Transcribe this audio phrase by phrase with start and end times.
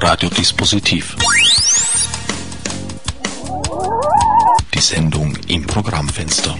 [0.00, 1.16] Radiodispositiv.
[4.72, 6.56] Die Sendung im Programmfenster.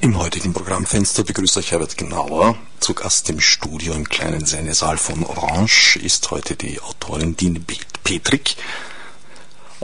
[0.00, 2.56] Im heutigen Programmfenster begrüßt euch Herbert Gnauer.
[2.78, 7.60] Zu Gast im Studio im kleinen Sennesaal von Orange ist heute die Autorin Dine
[8.04, 8.54] Petrik.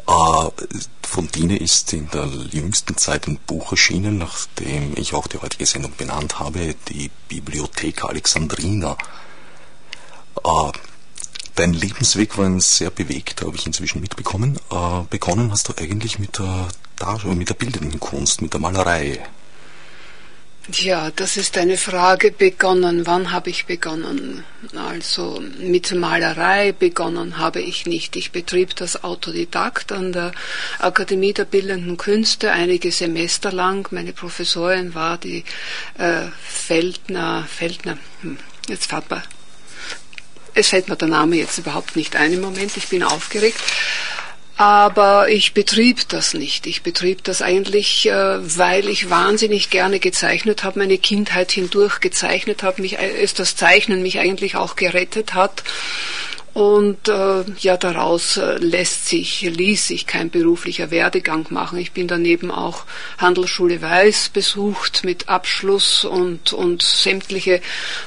[0.07, 0.51] Äh,
[1.03, 5.67] von Dine ist in der jüngsten Zeit ein Buch erschienen, nachdem ich auch die heutige
[5.67, 8.97] Sendung benannt habe, die Bibliothek Alexandrina.
[10.45, 10.73] Äh,
[11.55, 14.59] dein Lebensweg war ein sehr bewegter, habe ich inzwischen mitbekommen.
[14.71, 16.69] Äh, begonnen hast du eigentlich mit der,
[17.25, 19.21] mit der bildenden Kunst, mit der Malerei.
[20.71, 22.31] Ja, das ist eine Frage.
[22.31, 24.45] Begonnen, wann habe ich begonnen?
[24.77, 28.17] Also mit Malerei begonnen habe ich nicht.
[28.17, 30.33] Ich betrieb das Autodidakt an der
[30.79, 33.89] Akademie der Bildenden Künste einige Semester lang.
[33.93, 35.43] Meine Professorin war die
[35.97, 38.37] äh, Feldner, Feldner, hm,
[38.69, 39.23] jetzt fährt man,
[40.59, 43.61] es fällt mir der Name jetzt überhaupt nicht ein im Moment, ich bin aufgeregt.
[44.57, 46.67] Aber ich betrieb das nicht.
[46.67, 52.65] Ich betrieb das eigentlich, äh, weil ich wahnsinnig gerne gezeichnet habe, meine Kindheit hindurch gezeichnet
[52.65, 55.63] habe, mich, ist das Zeichnen mich eigentlich auch gerettet hat.
[56.59, 61.79] Und äh, ja, daraus äh, lässt sich, ließ sich kein beruflicher Werdegang machen.
[61.79, 62.85] Ich bin daneben auch
[63.17, 67.61] Handelsschule Weiß besucht mit Abschluss und, und sämtliche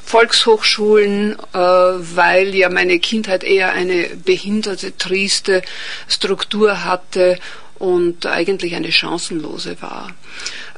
[0.04, 5.62] Volkshochschulen, äh, weil ja meine Kindheit eher eine behinderte, trieste
[6.10, 7.40] Struktur hatte
[7.80, 10.12] und eigentlich eine chancenlose war.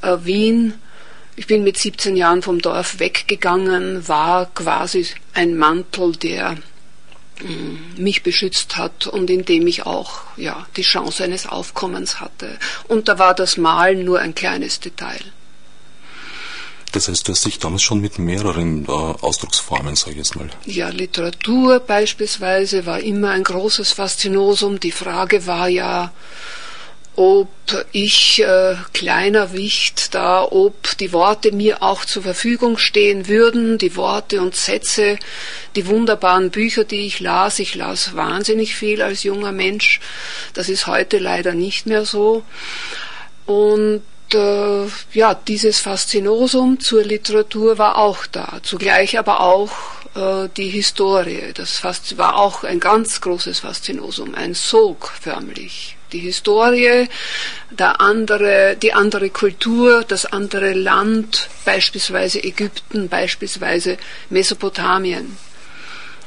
[0.04, 0.76] Äh, Wien
[1.36, 6.58] ich bin mit 17 Jahren vom Dorf weggegangen, war quasi ein Mantel, der
[7.98, 12.58] mich beschützt hat und in dem ich auch ja, die Chance eines Aufkommens hatte.
[12.88, 15.22] Und da war das Malen nur ein kleines Detail.
[16.94, 20.48] Das heißt, du hast dich damals schon mit mehreren äh, Ausdrucksformen, sage ich jetzt mal.
[20.66, 24.80] Ja, Literatur beispielsweise war immer ein großes Faszinosum.
[24.80, 26.14] Die Frage war ja,
[27.16, 27.50] ob
[27.92, 33.96] ich äh, kleiner Wicht da, ob die Worte mir auch zur Verfügung stehen würden, die
[33.96, 35.18] Worte und Sätze,
[35.76, 37.60] die wunderbaren Bücher, die ich las.
[37.60, 40.00] Ich las wahnsinnig viel als junger Mensch.
[40.54, 42.44] Das ist heute leider nicht mehr so.
[43.46, 44.02] Und
[44.34, 48.60] äh, ja, dieses Faszinosum zur Literatur war auch da.
[48.64, 49.72] Zugleich aber auch
[50.16, 51.54] äh, die Historie.
[51.54, 51.84] Das
[52.18, 57.10] war auch ein ganz großes Faszinosum, ein Sog förmlich die Historie,
[57.72, 63.98] der andere, die andere Kultur, das andere Land, beispielsweise Ägypten, beispielsweise
[64.30, 65.38] Mesopotamien.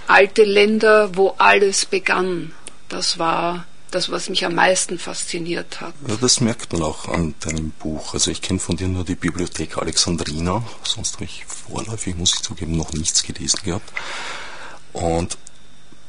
[0.06, 2.52] Alte Länder, wo alles begann.
[2.88, 5.94] Das war das, was mich am meisten fasziniert hat.
[6.06, 8.14] Ja, das merkt man auch an deinem Buch.
[8.14, 12.42] Also ich kenne von dir nur die Bibliothek Alexandrina, sonst habe ich vorläufig, muss ich
[12.42, 13.90] zugeben, noch nichts gelesen gehabt.
[14.92, 15.38] Und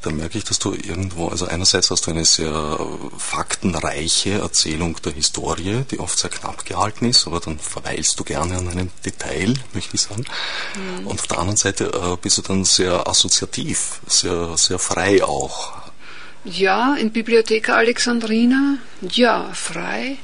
[0.02, 2.78] da merke ich, dass du irgendwo, also einerseits hast du eine sehr
[3.16, 8.56] faktenreiche Erzählung der Historie, die oft sehr knapp gehalten ist, aber dann verweilst du gerne
[8.56, 10.24] an einem Detail, möchte ich sagen.
[10.76, 11.06] Mhm.
[11.06, 15.72] Und auf der anderen Seite äh, bist du dann sehr assoziativ, sehr, sehr frei auch.
[16.44, 20.18] Ja, in Bibliothek Alexandrina, ja, frei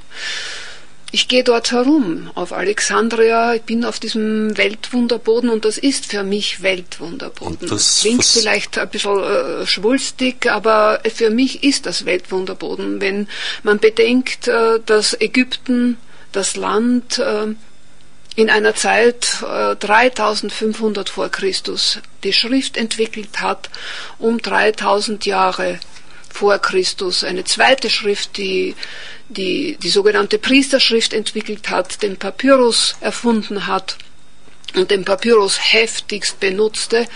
[1.15, 6.25] ich gehe dort herum, auf Alexandria, ich bin auf diesem Weltwunderboden und das ist für
[6.25, 7.69] mich Weltwunderboden.
[7.69, 13.01] Das klingt vielleicht ein bisschen äh, schwulstig, aber für mich ist das Weltwunderboden.
[13.01, 13.29] Wenn
[13.63, 15.99] man bedenkt, äh, dass Ägypten,
[16.33, 17.55] das Land, äh,
[18.35, 23.71] in einer Zeit äh, 3500 vor Christus die Schrift entwickelt hat,
[24.19, 25.79] um 3000 Jahre
[26.35, 28.75] vor Christus eine zweite Schrift, die
[29.29, 33.97] die, die sogenannte Priesterschrift entwickelt hat, den Papyrus erfunden hat
[34.75, 37.07] und den Papyrus heftigst benutzte.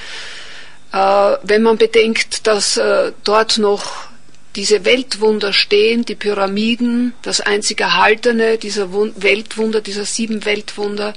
[0.93, 4.09] Äh, wenn man bedenkt, dass äh, dort noch
[4.55, 11.13] diese Weltwunder stehen, die Pyramiden, das einzig erhaltene dieser Weltwunder, dieser sieben Weltwunder,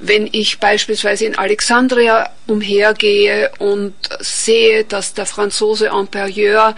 [0.00, 6.76] wenn ich beispielsweise in Alexandria umhergehe und sehe, dass der Franzose Imperieur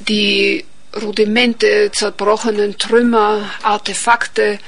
[0.00, 0.64] die
[0.94, 4.58] Rudimente, zerbrochenen Trümmer, Artefakte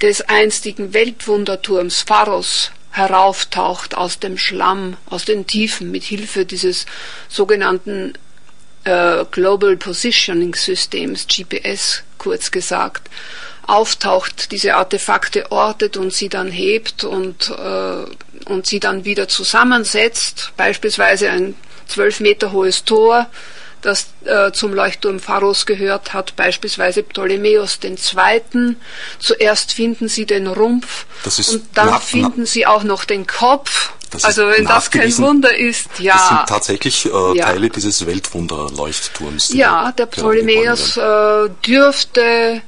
[0.00, 6.86] des einstigen Weltwunderturms Pharos herauftaucht aus dem Schlamm, aus den Tiefen mit Hilfe dieses
[7.28, 8.14] sogenannten
[8.84, 13.08] äh, Global Positioning Systems, GPS kurz gesagt,
[13.66, 20.52] auftaucht, diese Artefakte ortet und sie dann hebt und, äh, und sie dann wieder zusammensetzt,
[20.56, 21.54] beispielsweise ein
[21.86, 23.28] zwölf Meter hohes Tor,
[23.82, 28.76] das äh, zum Leuchtturm Pharos gehört hat, beispielsweise Ptolemäus II.
[29.18, 31.06] Zuerst finden sie den Rumpf
[31.50, 33.92] und dann finden sie auch noch den Kopf.
[34.10, 36.14] Das also wenn das kein Wunder ist, ja.
[36.14, 37.46] Das sind tatsächlich äh, ja.
[37.46, 39.52] Teile dieses Weltwunderleuchtturms.
[39.54, 42.60] Ja, der Ptolemäus äh, dürfte,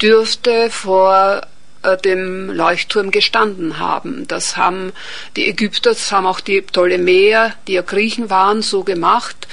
[0.00, 1.42] dürfte vor
[1.82, 4.26] äh, dem Leuchtturm gestanden haben.
[4.26, 4.92] Das haben
[5.36, 9.46] die Ägypter, das haben auch die Ptolemäer, die ja Griechen waren, so gemacht.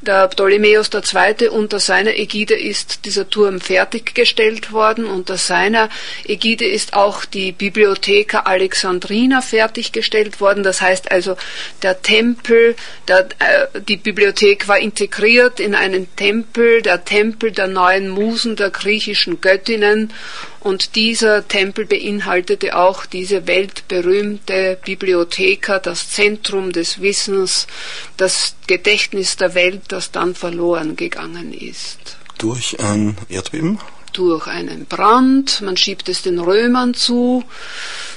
[0.00, 1.48] Der Ptolemäus II.
[1.48, 5.06] unter seiner Ägide ist dieser Turm fertiggestellt worden.
[5.06, 5.88] Unter seiner
[6.24, 10.62] Ägide ist auch die Bibliotheca Alexandrina fertiggestellt worden.
[10.62, 11.36] Das heißt also,
[11.82, 12.76] der Tempel,
[13.08, 18.70] der, äh, die Bibliothek war integriert in einen Tempel, der Tempel der neuen Musen der
[18.70, 20.12] griechischen Göttinnen.
[20.60, 27.68] Und dieser Tempel beinhaltete auch diese weltberühmte Bibliotheka, das Zentrum des Wissens,
[28.16, 32.16] das Gedächtnis der Welt, das dann verloren gegangen ist.
[32.38, 33.78] Durch ein Erdbeben?
[34.12, 35.60] Durch einen Brand.
[35.60, 37.44] Man schiebt es den Römern zu.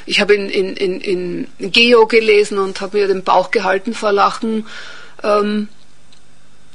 [0.05, 4.11] Ich habe in, in, in, in Geo gelesen und habe mir den Bauch gehalten vor
[4.11, 4.67] Lachen.
[5.23, 5.67] Ähm,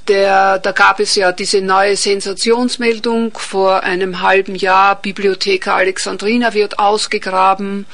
[0.09, 6.79] der, da gab es ja diese neue Sensationsmeldung vor einem halben Jahr, Bibliotheka Alexandrina wird
[6.79, 7.87] ausgegraben.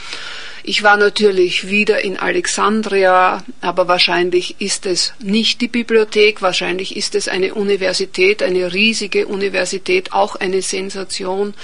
[0.65, 7.15] Ich war natürlich wieder in Alexandria, aber wahrscheinlich ist es nicht die Bibliothek, wahrscheinlich ist
[7.15, 11.55] es eine Universität, eine riesige Universität, auch eine Sensation.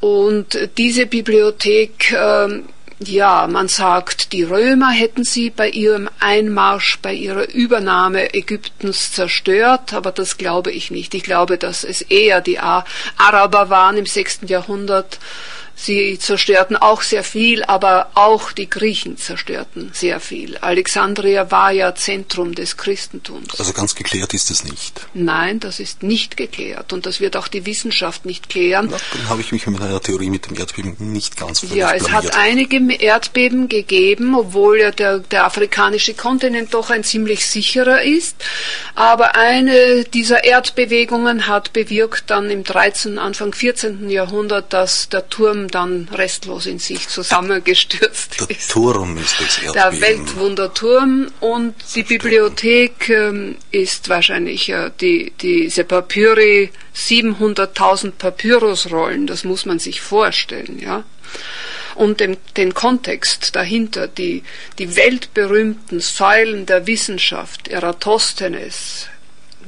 [0.00, 2.62] Und diese Bibliothek äh,
[3.00, 9.94] ja, man sagt, die Römer hätten sie bei ihrem Einmarsch, bei ihrer Übernahme Ägyptens zerstört,
[9.94, 11.14] aber das glaube ich nicht.
[11.14, 15.20] Ich glaube, dass es eher die Araber waren im sechsten Jahrhundert,
[15.80, 20.58] Sie zerstörten auch sehr viel, aber auch die Griechen zerstörten sehr viel.
[20.58, 23.58] Alexandria war ja Zentrum des Christentums.
[23.60, 25.06] Also ganz geklärt ist es nicht.
[25.14, 28.88] Nein, das ist nicht geklärt und das wird auch die Wissenschaft nicht klären.
[28.90, 32.04] Na, dann habe ich mich mit meiner Theorie mit dem Erdbeben nicht ganz Ja, es
[32.04, 32.34] blamiert.
[32.34, 38.34] hat einige Erdbeben gegeben, obwohl ja der, der afrikanische Kontinent doch ein ziemlich sicherer ist.
[38.96, 44.10] Aber eine dieser Erdbewegungen hat bewirkt dann im 13., Anfang 14.
[44.10, 48.70] Jahrhundert, dass der Turm dann restlos in sich zusammengestürzt der ist.
[48.70, 49.72] Turm ist das Erdbeben.
[49.74, 59.44] Der Weltwunderturm und die Bibliothek ähm, ist wahrscheinlich äh, die, diese Papyri, 700.000 Papyrusrollen, das
[59.44, 61.04] muss man sich vorstellen, ja
[61.98, 64.44] und dem, den Kontext dahinter, die,
[64.78, 69.08] die weltberühmten Säulen der Wissenschaft, Eratosthenes,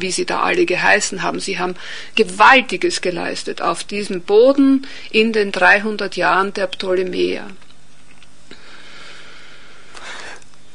[0.01, 1.41] wie sie da alle geheißen haben.
[1.41, 1.75] Sie haben
[2.15, 7.47] Gewaltiges geleistet auf diesem Boden in den 300 Jahren der Ptolemäer.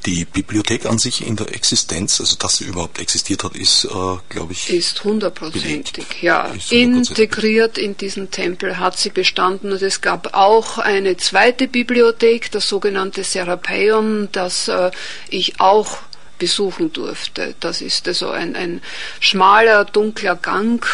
[0.06, 4.18] Die Bibliothek an sich in der Existenz, also dass sie überhaupt existiert hat, ist, äh,
[4.30, 4.70] glaube ich.
[4.70, 6.44] Ist hundertprozentig, ja.
[6.44, 12.52] Ist Integriert in diesen Tempel hat sie bestanden und es gab auch eine zweite Bibliothek,
[12.52, 14.92] das sogenannte Serapeion, das äh,
[15.30, 15.98] ich auch
[16.38, 17.56] besuchen durfte.
[17.60, 18.82] Das ist also ein, ein
[19.20, 20.86] schmaler, dunkler Gang.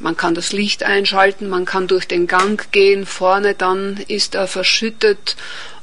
[0.00, 4.46] Man kann das Licht einschalten, man kann durch den Gang gehen, vorne dann ist er
[4.46, 5.36] verschüttet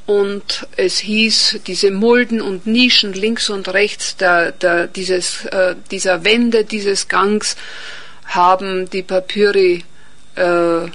[0.06, 6.26] und es hieß, diese Mulden und Nischen links und rechts der, der, dieses, äh, dieser
[6.26, 7.56] Wände dieses Gangs
[8.26, 9.84] haben die Papyri
[10.36, 10.88] äh,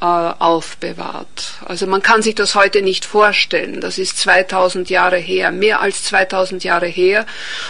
[0.00, 1.54] aufbewahrt.
[1.64, 3.80] Also man kann sich das heute nicht vorstellen.
[3.80, 7.24] Das ist 2000 Jahre her, mehr als 2000 Jahre her.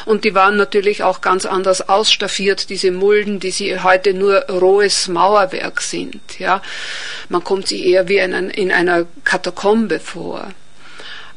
[0.06, 5.06] Und die waren natürlich auch ganz anders ausstaffiert, diese Mulden, die sie heute nur rohes
[5.06, 6.38] Mauerwerk sind.
[6.38, 6.62] Ja,
[7.28, 10.48] man kommt sich eher wie in, in einer Katakombe vor.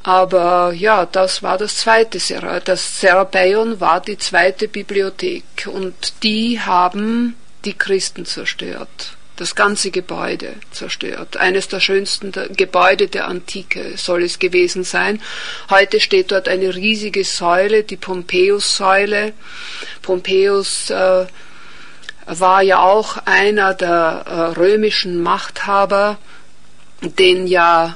[0.01, 2.61] Aber ja, das war das zweite Sera.
[2.61, 7.35] Das Serapeion war die zweite Bibliothek und die haben
[7.65, 11.37] die Christen zerstört das ganze Gebäude zerstört.
[11.37, 15.21] Eines der schönsten Gebäude der Antike soll es gewesen sein.
[15.69, 19.31] Heute steht dort eine riesige Säule, die Pompeius-Säule.
[20.01, 21.25] Pompeius äh,
[22.25, 26.17] war ja auch einer der äh, römischen Machthaber,
[27.01, 27.95] den ja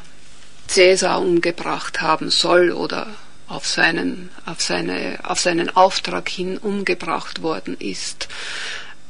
[0.68, 3.08] Cäsar umgebracht haben soll oder
[3.50, 8.30] auf seinen, auf, seine, auf seinen Auftrag hin umgebracht worden ist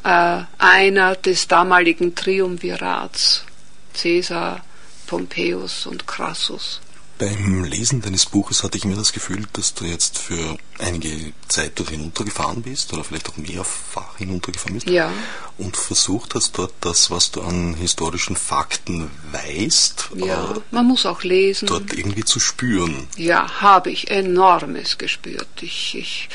[0.04, 3.46] einer des damaligen Triumvirats,
[3.94, 4.64] Caesar,
[5.08, 6.82] Pompeius und Crassus.
[7.24, 11.72] Beim Lesen deines Buches hatte ich mir das Gefühl, dass du jetzt für einige Zeit
[11.76, 15.10] dort hinuntergefahren bist oder vielleicht auch mehrfach hinuntergefahren bist ja.
[15.58, 21.06] und versucht hast, dort das, was du an historischen Fakten weißt, ja, äh, man muss
[21.06, 23.08] auch lesen, dort irgendwie zu spüren.
[23.16, 25.48] Ja, habe ich enormes gespürt.
[25.62, 26.28] Ich, ich,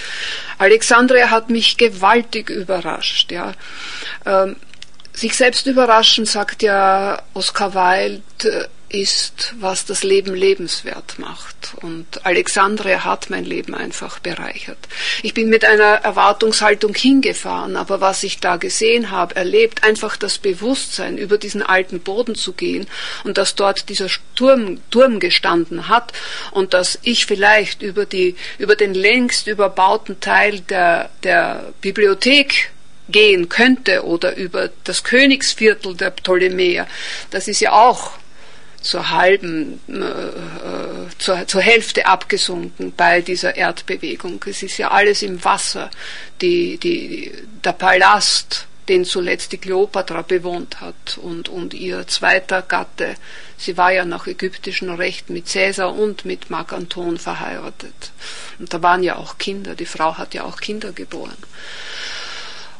[0.56, 3.30] Alexandria hat mich gewaltig überrascht.
[3.30, 3.52] Ja.
[4.24, 4.56] Ähm,
[5.12, 11.74] sich selbst überraschen, sagt ja Oscar Wilde, ist, was das Leben lebenswert macht.
[11.82, 14.78] Und Alexandria hat mein Leben einfach bereichert.
[15.22, 20.38] Ich bin mit einer Erwartungshaltung hingefahren, aber was ich da gesehen habe, erlebt, einfach das
[20.38, 22.86] Bewusstsein, über diesen alten Boden zu gehen
[23.24, 26.12] und dass dort dieser Turm, Turm gestanden hat
[26.50, 32.70] und dass ich vielleicht über, die, über den längst überbauten Teil der, der Bibliothek
[33.10, 36.86] gehen könnte oder über das Königsviertel der Ptolemäer,
[37.30, 38.12] das ist ja auch
[38.80, 44.42] zur halben, äh, äh, zur, zur Hälfte abgesunken bei dieser Erdbewegung.
[44.46, 45.90] Es ist ja alles im Wasser.
[46.40, 47.32] Die, die,
[47.64, 53.16] der Palast, den zuletzt die Kleopatra bewohnt hat und, und ihr zweiter Gatte,
[53.58, 58.12] sie war ja nach ägyptischem Recht mit Cäsar und mit Marc Anton verheiratet.
[58.58, 61.36] Und da waren ja auch Kinder, die Frau hat ja auch Kinder geboren.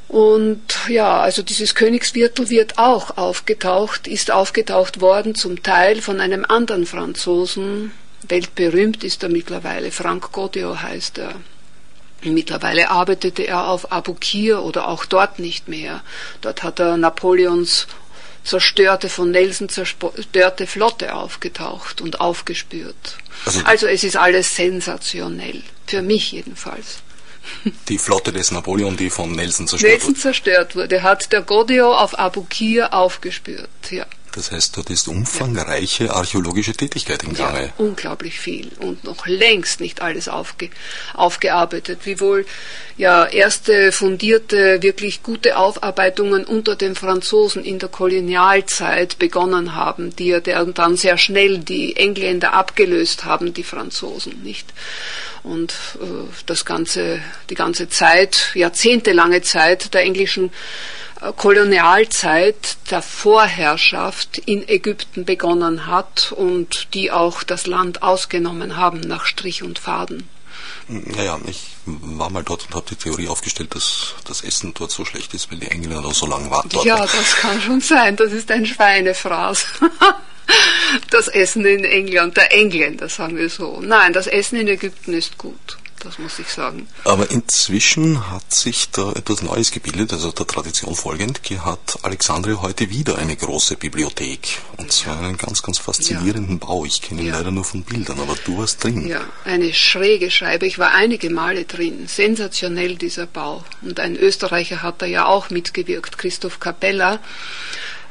[0.09, 6.47] Und ja, also dieses Königsviertel wird auch aufgetaucht, ist aufgetaucht worden, zum Teil von einem
[6.47, 7.93] anderen Franzosen.
[8.27, 11.35] Weltberühmt ist er mittlerweile, Frank Godiot heißt er.
[12.23, 16.01] Mittlerweile arbeitete er auf Abukir oder auch dort nicht mehr.
[16.41, 17.87] Dort hat er Napoleons
[18.43, 23.19] zerstörte, von Nelson zerstörte Flotte aufgetaucht und aufgespürt.
[23.45, 27.03] Also, also es ist alles sensationell, für mich jedenfalls.
[27.89, 32.19] Die Flotte des Napoleon, die von Nelson zerstört Nelson zerstört wurde, hat der Godio auf
[32.19, 34.07] Abukir aufgespürt, ja.
[34.33, 37.67] Das heißt, dort ist umfangreiche archäologische Tätigkeit im Gange.
[37.67, 40.71] Ja, unglaublich viel und noch längst nicht alles aufge,
[41.15, 42.01] aufgearbeitet.
[42.05, 42.47] Wiewohl
[42.97, 50.29] ja erste fundierte, wirklich gute Aufarbeitungen unter den Franzosen in der Kolonialzeit begonnen haben, die
[50.29, 54.73] ja dann sehr schnell die Engländer abgelöst haben, die Franzosen, nicht?
[55.43, 56.05] Und äh,
[56.47, 60.51] das ganze, die ganze Zeit, jahrzehntelange Zeit der englischen
[61.37, 69.27] Kolonialzeit der Vorherrschaft in Ägypten begonnen hat und die auch das Land ausgenommen haben nach
[69.27, 70.29] Strich und Faden.
[70.87, 75.05] Naja, ich war mal dort und habe die Theorie aufgestellt, dass das Essen dort so
[75.05, 76.85] schlecht ist, weil die Engländer so lange waren dort.
[76.85, 78.17] Ja, das kann schon sein.
[78.17, 79.67] Das ist ein Schweinefraß.
[81.11, 83.81] das Essen in England, der Engländer, sagen wir so.
[83.81, 85.79] Nein, das Essen in Ägypten ist gut.
[86.01, 86.89] Das muss ich sagen.
[87.05, 92.91] Aber inzwischen hat sich da etwas Neues gebildet, also der Tradition folgend hat Alexandria heute
[92.91, 94.59] wieder eine große Bibliothek.
[94.77, 96.67] Und zwar einen ganz, ganz faszinierenden ja.
[96.67, 96.85] Bau.
[96.85, 97.39] Ich kenne ihn ja.
[97.39, 99.09] leider nur von Bildern, aber du warst drin.
[99.09, 100.67] Ja, eine schräge Scheibe.
[100.67, 102.07] Ich war einige Male drin.
[102.07, 103.65] Sensationell dieser Bau.
[103.83, 107.19] Und ein Österreicher hat da ja auch mitgewirkt, Christoph Capella.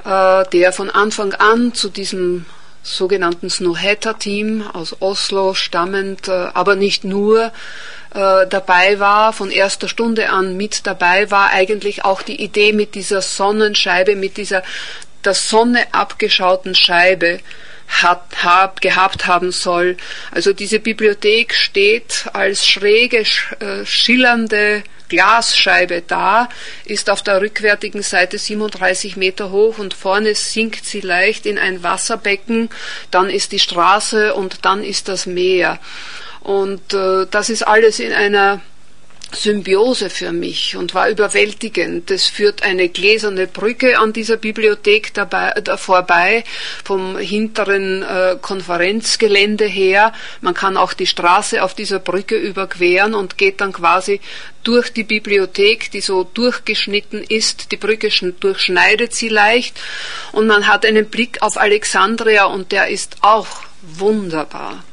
[0.04, 2.46] Äh, der von Anfang an zu diesem
[2.84, 7.52] sogenannten Snohetta-Team aus Oslo stammend, äh, aber nicht nur
[8.14, 12.96] äh, dabei war, von erster Stunde an mit dabei war, eigentlich auch die Idee mit
[12.96, 14.64] dieser Sonnenscheibe, mit dieser
[15.26, 17.40] der Sonne abgeschauten Scheibe
[17.88, 19.98] hat, hab, gehabt haben soll.
[20.32, 23.24] Also diese Bibliothek steht als schräge,
[23.86, 26.50] schillernde Glasscheibe da,
[26.86, 31.84] ist auf der rückwärtigen Seite 37 Meter hoch und vorne sinkt sie leicht in ein
[31.84, 32.70] Wasserbecken,
[33.12, 35.80] dann ist die Straße und dann ist das Meer.
[36.42, 38.62] Und äh, das ist alles in einer
[39.32, 42.10] Symbiose für mich und war überwältigend.
[42.12, 46.44] Es führt eine gläserne Brücke an dieser Bibliothek dabei, da vorbei,
[46.84, 50.14] vom hinteren äh, Konferenzgelände her.
[50.42, 54.22] Man kann auch die Straße auf dieser Brücke überqueren und geht dann quasi
[54.64, 57.72] durch die Bibliothek, die so durchgeschnitten ist.
[57.72, 59.80] Die Brücke durchschneidet sie leicht
[60.32, 63.48] und man hat einen Blick auf Alexandria und der ist auch
[63.82, 64.84] wunderbar.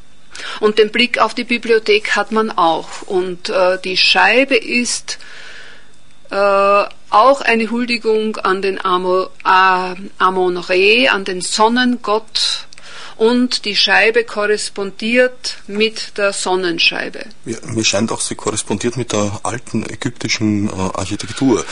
[0.61, 3.03] Und den Blick auf die Bibliothek hat man auch.
[3.03, 5.19] Und äh, die Scheibe ist
[6.31, 12.67] äh, auch eine Huldigung an den Amon, äh, Amon-Re, an den Sonnengott.
[13.17, 17.27] Und die Scheibe korrespondiert mit der Sonnenscheibe.
[17.45, 21.65] Ja, mir scheint auch, sie korrespondiert mit der alten ägyptischen äh, Architektur.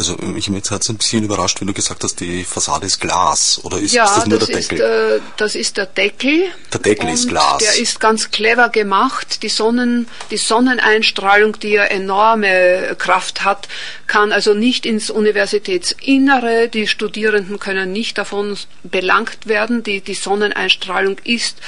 [0.00, 3.60] Also mich hat es ein bisschen überrascht, wenn du gesagt hast, die Fassade ist Glas.
[3.64, 4.78] Oder ist, ja, ist das nur das der Deckel?
[4.78, 6.44] Ist, äh, das ist der Deckel.
[6.72, 7.58] Der Deckel ist Glas.
[7.58, 9.42] Der ist ganz clever gemacht.
[9.42, 13.68] Die, Sonnen, die Sonneneinstrahlung, die ja enorme Kraft hat,
[14.06, 16.68] kann also nicht ins Universitätsinnere.
[16.68, 19.82] Die Studierenden können nicht davon belangt werden.
[19.82, 21.58] Die, die Sonneneinstrahlung ist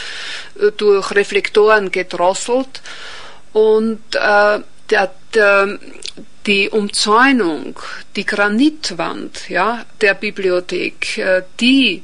[0.59, 2.81] äh, durch Reflektoren gedrosselt.
[3.53, 5.79] Und äh, der, der,
[6.47, 7.79] die Umzäunung,
[8.17, 12.03] die Granitwand ja, der Bibliothek, äh, die,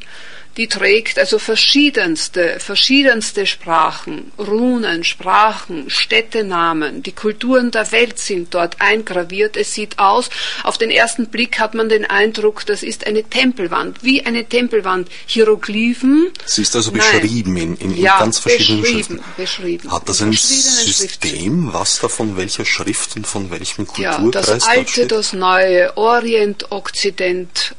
[0.59, 8.81] die trägt also verschiedenste, verschiedenste Sprachen, Runen, Sprachen, Städtenamen, die Kulturen der Welt sind dort
[8.81, 9.57] eingraviert.
[9.57, 10.31] Es sieht aus,
[10.65, 15.09] auf den ersten Blick hat man den Eindruck, das ist eine Tempelwand, wie eine Tempelwand,
[15.27, 16.33] Hieroglyphen.
[16.45, 19.25] Sie ist also beschrieben in, in, in ja, ganz verschiedenen beschrieben, Schriften.
[19.37, 19.93] beschrieben.
[19.93, 24.47] Hat das In ein System, was da von welcher Schrift und von welchem Ja, Kulturkreis
[24.47, 27.77] das da Alte, das Neue, Orient, Okzident,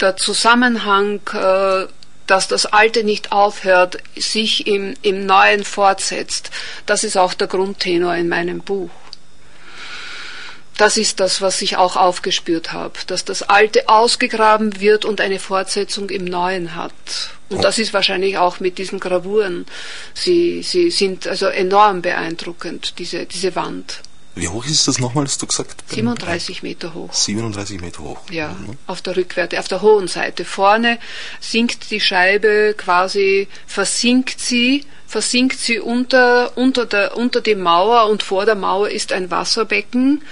[0.00, 1.86] der Zusammenhang, äh,
[2.26, 6.50] dass das Alte nicht aufhört, sich im, im Neuen fortsetzt,
[6.86, 8.90] das ist auch der Grundtenor in meinem Buch.
[10.76, 15.38] Das ist das, was ich auch aufgespürt habe, dass das Alte ausgegraben wird und eine
[15.38, 16.92] Fortsetzung im Neuen hat.
[17.50, 19.66] Und das ist wahrscheinlich auch mit diesen Gravuren.
[20.14, 24.00] Sie, sie sind also enorm beeindruckend, diese, diese Wand.
[24.40, 25.84] Wie hoch ist das nochmal, hast du gesagt?
[25.88, 27.12] 37 Meter hoch.
[27.12, 28.18] 37 Meter hoch.
[28.30, 28.76] Ja, Mhm.
[28.86, 30.44] auf der Rückwärte, auf der hohen Seite.
[30.44, 30.98] Vorne
[31.40, 38.22] sinkt die Scheibe quasi, versinkt sie, versinkt sie unter, unter, der, unter die Mauer und
[38.22, 40.22] vor der Mauer ist ein Wasserbecken,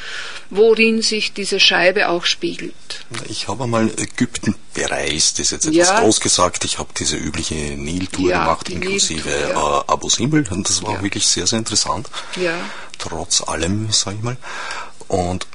[0.50, 2.74] worin sich diese Scheibe auch spiegelt.
[3.28, 6.00] Ich habe einmal Ägypten bereist, ist jetzt etwas Ja.
[6.00, 6.64] groß gesagt.
[6.64, 9.78] Ich habe diese übliche Niltour Ja, gemacht, inklusive Niltour, ja.
[9.80, 10.46] äh, Abu Simbel.
[10.50, 12.08] Und das war wirklich sehr, sehr interessant.
[12.36, 12.54] Ja.
[12.98, 14.36] Trotz allem, sage ich mal.
[15.06, 15.46] Und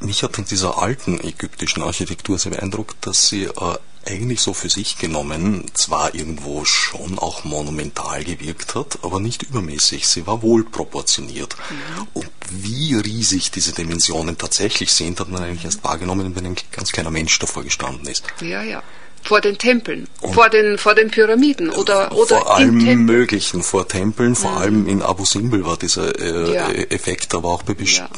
[0.00, 4.68] mich hat an dieser alten ägyptischen Architektur sehr beeindruckt, dass sie äh, eigentlich so für
[4.68, 10.08] sich genommen zwar irgendwo schon auch monumental gewirkt hat, aber nicht übermäßig.
[10.08, 11.56] Sie war wohl proportioniert.
[11.70, 12.08] Mhm.
[12.14, 16.90] Und wie riesig diese Dimensionen tatsächlich sind, hat man eigentlich erst wahrgenommen, wenn ein ganz
[16.90, 18.24] kleiner Mensch davor gestanden ist.
[18.40, 18.82] Ja, ja.
[19.24, 23.04] Vor den Tempeln, Und- vor den, vor den Pyramiden oder, oder vor allem Tempeln.
[23.04, 26.68] möglichen, vor Tempeln, vor allem in Abu Simbel war dieser äh, Ja.
[26.70, 28.08] äh, Effekt, aber auch bei Ja.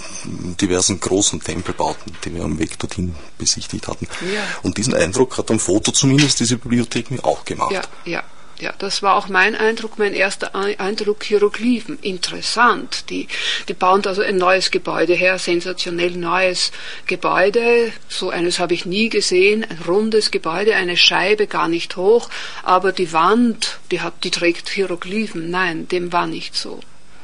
[0.60, 4.06] diversen großen Tempelbauten, die wir am Weg dorthin besichtigt hatten.
[4.34, 4.40] Ja.
[4.62, 7.72] Und diesen Eindruck hat am Foto zumindest diese Bibliothek mir auch gemacht.
[7.72, 8.22] Ja, ja,
[8.60, 11.98] ja, das war auch mein Eindruck, mein erster Ei- Eindruck, Hieroglyphen.
[12.00, 13.10] Interessant.
[13.10, 13.28] Die,
[13.68, 16.72] die bauen also ein neues Gebäude her, sensationell neues
[17.06, 17.92] Gebäude.
[18.08, 19.64] So eines habe ich nie gesehen.
[19.64, 22.28] Ein rundes Gebäude, eine Scheibe, gar nicht hoch.
[22.62, 25.50] Aber die Wand, die, hat, die trägt Hieroglyphen.
[25.50, 26.80] Nein, dem war nicht so.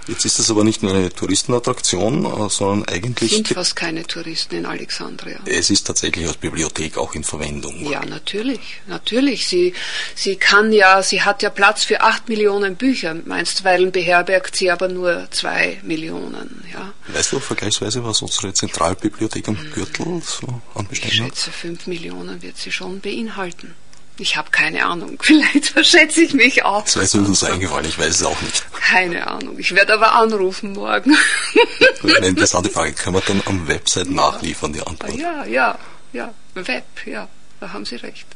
[0.07, 4.57] Jetzt ist das aber nicht nur eine Touristenattraktion, äh, sondern eigentlich Sind fast keine Touristen
[4.57, 5.39] in Alexandria.
[5.47, 7.89] es ist tatsächlich als Bibliothek auch in Verwendung.
[7.91, 9.47] Ja, natürlich, natürlich.
[9.47, 9.75] Sie,
[10.15, 13.15] sie kann ja, sie hat ja Platz für acht Millionen Bücher.
[13.29, 16.65] Einstweilen beherbergt sie aber nur zwei Millionen.
[16.73, 21.37] Ja, Weißt du vergleichsweise, was unsere Zentralbibliothek am Gürtel so an ich Beständen hat?
[21.37, 23.75] schätze, fünf Millionen wird sie schon beinhalten.
[24.21, 25.19] Ich habe keine Ahnung.
[25.23, 26.85] Vielleicht verschätze ich mich auch.
[26.85, 28.65] Das wäre mir uns eingefallen, ich weiß es auch nicht.
[28.73, 29.59] Keine Ahnung.
[29.59, 31.17] Ich werde aber anrufen morgen.
[32.03, 32.93] Eine interessante Frage.
[32.93, 35.17] Können wir dann am Website nachliefern, die Antwort?
[35.17, 35.79] ja, ja,
[36.13, 36.35] ja.
[36.55, 37.29] Web, ja.
[37.61, 38.27] Da haben Sie recht.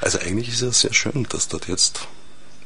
[0.00, 2.00] Also eigentlich ist es sehr schön, dass dort jetzt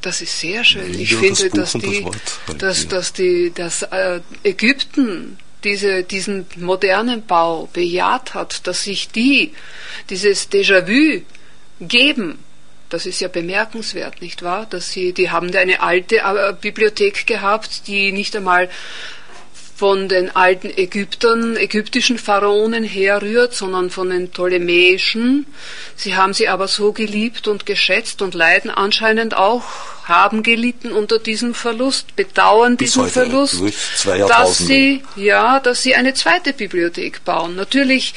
[0.03, 0.93] Das ist sehr schön.
[0.99, 4.21] Ich Wieder das finde, Buch dass und das die, Wort dass, dass die, dass äh,
[4.43, 9.53] Ägypten diese, diesen modernen Bau bejaht hat, dass sich die
[10.11, 11.23] dieses Déjà-vu
[11.81, 12.39] geben.
[12.89, 14.67] Das ist ja bemerkenswert, nicht wahr?
[14.69, 18.69] Dass sie, die haben da eine alte äh, Bibliothek gehabt, die nicht einmal
[19.77, 25.47] von den alten Ägyptern, ägyptischen Pharaonen herrührt, sondern von den Ptolemäischen.
[25.97, 29.65] Sie haben sie aber so geliebt und geschätzt und leiden anscheinend auch,
[30.05, 33.61] haben gelitten unter diesem Verlust, bedauern Bis diesen Verlust,
[34.29, 37.55] dass sie, ja, dass sie eine zweite Bibliothek bauen.
[37.55, 38.15] Natürlich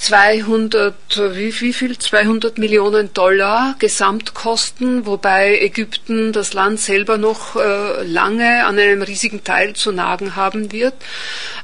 [0.00, 0.94] 200,
[1.34, 1.98] wie, wie viel?
[1.98, 9.44] 200 Millionen Dollar Gesamtkosten, wobei Ägypten das Land selber noch äh, lange an einem riesigen
[9.44, 10.94] Teil zu nagen haben wird.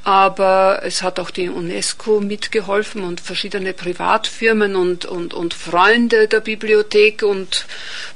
[0.04, 6.40] Aber es hat auch die UNESCO mitgeholfen und verschiedene Privatfirmen und, und, und Freunde der
[6.40, 7.64] Bibliothek und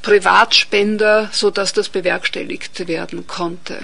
[0.03, 3.79] Privatspender, so dass das bewerkstelligt werden konnte.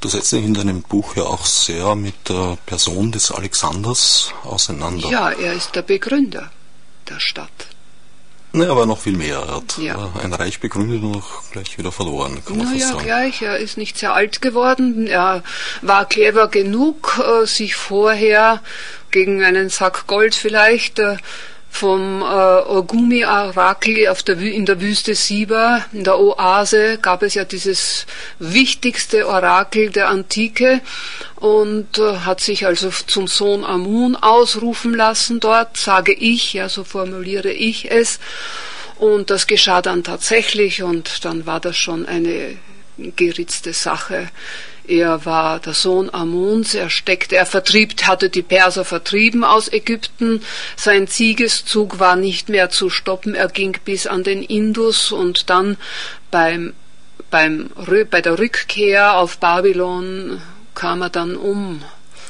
[0.00, 5.08] Du setzt dich in deinem Buch ja auch sehr mit der Person des Alexanders auseinander.
[5.08, 6.50] Ja, er ist der Begründer
[7.08, 7.50] der Stadt.
[8.52, 9.40] Ne, aber noch viel mehr.
[9.46, 10.10] Er hat Ja.
[10.16, 13.42] äh, ein Reich begründet und auch gleich wieder verloren, kann man Naja, gleich.
[13.42, 15.06] Er ist nicht sehr alt geworden.
[15.06, 15.42] Er
[15.82, 18.62] war clever genug, äh, sich vorher
[19.10, 21.16] gegen einen Sack Gold vielleicht äh,
[21.70, 27.44] vom äh, Ogumi-Orakel auf der in der Wüste Siba, in der Oase, gab es ja
[27.44, 28.06] dieses
[28.38, 30.80] wichtigste Orakel der Antike
[31.36, 36.84] und äh, hat sich also zum Sohn Amun ausrufen lassen dort, sage ich, ja, so
[36.84, 38.18] formuliere ich es.
[38.96, 42.56] Und das geschah dann tatsächlich und dann war das schon eine
[42.96, 44.28] geritzte Sache.
[44.88, 50.42] Er war der Sohn Amuns, er steckte, er vertrieb, hatte die Perser vertrieben aus Ägypten.
[50.76, 55.76] Sein Siegeszug war nicht mehr zu stoppen, er ging bis an den Indus und dann
[56.30, 56.72] beim,
[57.30, 57.68] beim,
[58.10, 60.40] bei der Rückkehr auf Babylon
[60.74, 61.82] kam er dann um.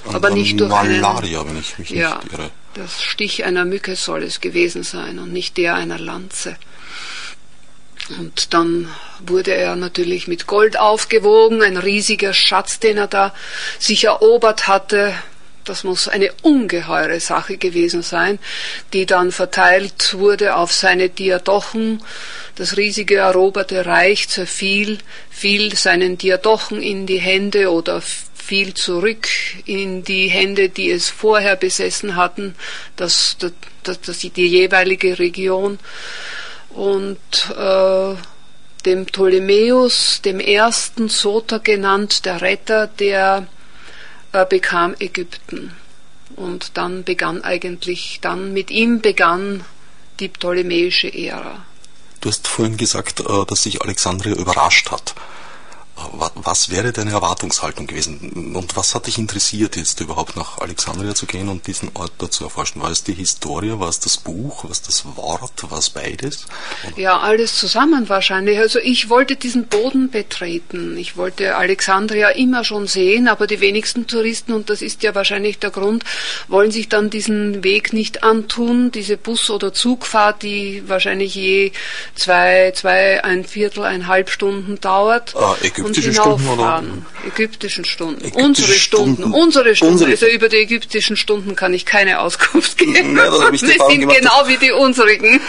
[0.05, 2.51] Und Aber nicht durch Malaria, wenn ich mich ja, nicht irre.
[2.75, 6.57] Das Stich einer Mücke soll es gewesen sein und nicht der einer Lanze.
[8.17, 8.89] Und dann
[9.21, 13.35] wurde er natürlich mit Gold aufgewogen, ein riesiger Schatz, den er da
[13.79, 15.15] sich erobert hatte.
[15.65, 18.39] Das muss eine ungeheure Sache gewesen sein,
[18.95, 22.03] die dann verteilt wurde auf seine Diadochen.
[22.55, 29.29] Das riesige eroberte Reich zerfiel, fiel seinen Diadochen in die Hände oder fiel zurück
[29.67, 32.55] in die Hände, die es vorher besessen hatten,
[32.97, 33.37] das,
[33.83, 35.79] das, das die jeweilige Region
[36.79, 37.19] und
[37.57, 38.15] äh,
[38.87, 43.49] dem Ptolemäus, dem ersten Soter genannt, der Retter, der
[44.33, 45.77] äh, bekam Ägypten.
[46.37, 49.65] Und dann begann eigentlich, dann mit ihm begann
[50.21, 51.65] die ptolemäische Ära.
[52.21, 55.17] Du hast vorhin gesagt, äh, dass sich Alexandria überrascht hat.
[56.35, 58.55] Was wäre deine Erwartungshaltung gewesen?
[58.55, 62.33] Und was hat dich interessiert, jetzt überhaupt nach Alexandria zu gehen und diesen Ort dort
[62.33, 62.81] zu erforschen?
[62.83, 66.47] War es die Historie, war es das Buch, war es das Wort, war es beides?
[66.93, 66.99] Oder?
[67.01, 68.59] Ja, alles zusammen wahrscheinlich.
[68.59, 70.97] Also ich wollte diesen Boden betreten.
[70.97, 75.59] Ich wollte Alexandria immer schon sehen, aber die wenigsten Touristen, und das ist ja wahrscheinlich
[75.59, 76.05] der Grund,
[76.49, 81.73] wollen sich dann diesen Weg nicht antun, diese Bus- oder Zugfahrt, die wahrscheinlich je
[82.15, 85.35] zwei, zwei, ein Viertel, eineinhalb Stunden dauert.
[85.37, 85.57] Ah,
[85.91, 86.85] ägyptische Stunden oder?
[87.27, 88.21] Ägyptischen Stunden.
[88.25, 89.17] Ägyptische unsere Stunden.
[89.17, 89.35] Stunden.
[89.35, 89.93] Unsere Stunden.
[89.95, 93.17] Unsere- Also über die ägyptischen Stunden kann ich keine Auskunft geben.
[93.17, 95.41] Ja, das die sind gemacht, genau wie die unsrigen.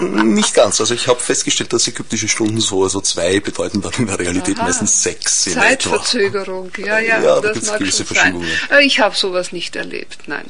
[0.34, 0.80] Nicht ganz.
[0.80, 4.56] Also ich habe festgestellt, dass ägyptische Stunden so, also zwei bedeuten dann in der Realität
[4.58, 4.66] Aha.
[4.66, 5.62] meistens sechs in etwa.
[5.68, 8.42] Zeitverzögerung, ja, ja, Ja, da das mag gewisse schon sein.
[8.70, 10.44] Äh, Ich habe sowas nicht erlebt, nein.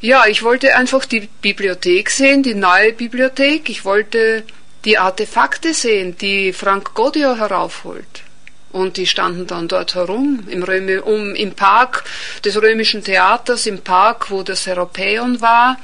[0.00, 3.68] Ja, ich wollte einfach die Bibliothek sehen, die neue Bibliothek.
[3.70, 4.44] Ich wollte
[4.84, 8.22] die Artefakte sehen, die Frank Godio heraufholt.
[8.70, 12.04] Und die standen dann dort herum, im, Römi, um, im Park
[12.44, 15.78] des römischen Theaters, im Park, wo das Serapeon war.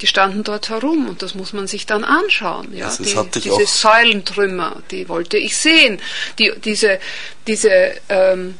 [0.00, 2.68] Die standen dort herum und das muss man sich dann anschauen.
[2.72, 6.00] Ja, Also die, diese Säulentrümmer, die wollte ich sehen.
[6.38, 7.00] Die, diese
[7.48, 8.54] diese ähm,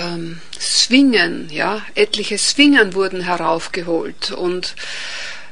[0.00, 4.74] ähm, Swingen, ja, etliche Swingen wurden heraufgeholt und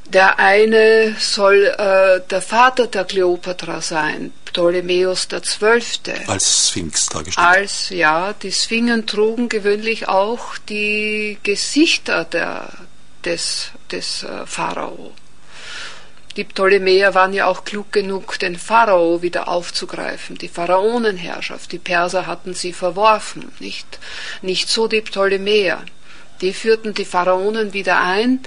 [0.06, 6.14] der eine soll äh, der Vater der Kleopatra sein, Ptolemäus der Zwölfte.
[6.26, 7.46] Als Sphinx dargestellt.
[7.46, 12.68] Als, ja, die Sphingen trugen gewöhnlich auch die Gesichter der,
[13.24, 15.12] des, des äh, Pharao.
[16.36, 21.70] Die Ptolemäer waren ja auch klug genug, den Pharao wieder aufzugreifen, die Pharaonenherrschaft.
[21.70, 24.00] Die Perser hatten sie verworfen, nicht,
[24.42, 25.84] nicht so die Ptolemäer.
[26.40, 28.40] Die führten die Pharaonen wieder ein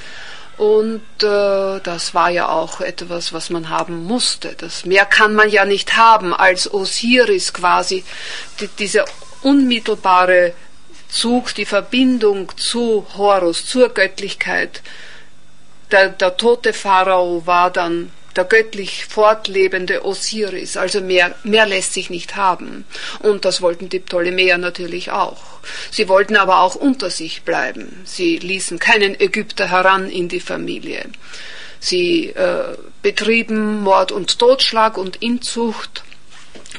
[0.57, 4.55] und äh, das war ja auch etwas, was man haben musste.
[4.57, 8.03] Das mehr kann man ja nicht haben als Osiris quasi,
[8.59, 9.05] die, dieser
[9.43, 10.53] unmittelbare
[11.09, 14.81] Zug, die Verbindung zu Horus, zur Göttlichkeit.
[15.91, 22.09] Der, der tote Pharao war dann der göttlich fortlebende Osiris, also mehr, mehr lässt sich
[22.09, 22.85] nicht haben.
[23.19, 25.41] Und das wollten die Ptolemäer natürlich auch.
[25.91, 28.01] Sie wollten aber auch unter sich bleiben.
[28.05, 31.05] Sie ließen keinen Ägypter heran in die Familie.
[31.79, 36.03] Sie äh, betrieben Mord und Totschlag und Inzucht,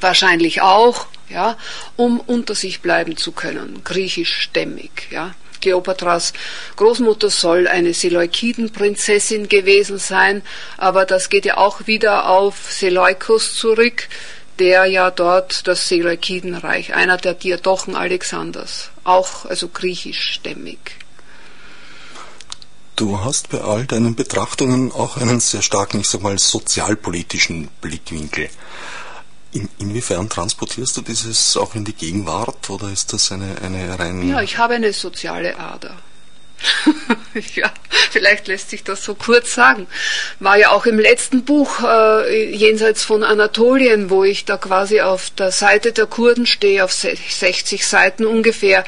[0.01, 1.57] wahrscheinlich auch, ja,
[1.97, 5.35] um unter sich bleiben zu können, griechischstämmig, ja.
[5.61, 6.33] Kleopatras
[6.77, 10.43] Großmutter soll eine Seleukidenprinzessin gewesen sein,
[10.77, 14.09] aber das geht ja auch wieder auf Seleukus zurück,
[14.59, 20.79] der ja dort das Seleukidenreich, einer der Diadochen Alexanders, auch also griechischstämmig.
[22.97, 28.49] Du hast bei all deinen Betrachtungen auch einen sehr starken, ich sag mal, sozialpolitischen Blickwinkel.
[29.53, 34.29] In, inwiefern transportierst du dieses auch in die Gegenwart oder ist das eine, eine rein.
[34.29, 35.97] Ja, ich habe eine soziale Ader.
[37.55, 37.73] ja,
[38.11, 39.87] vielleicht lässt sich das so kurz sagen.
[40.41, 45.31] War ja auch im letzten Buch äh, jenseits von Anatolien, wo ich da quasi auf
[45.31, 48.85] der Seite der Kurden stehe, auf 60 Seiten ungefähr,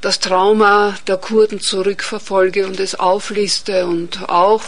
[0.00, 4.62] das Trauma der Kurden zurückverfolge und es aufliste und auch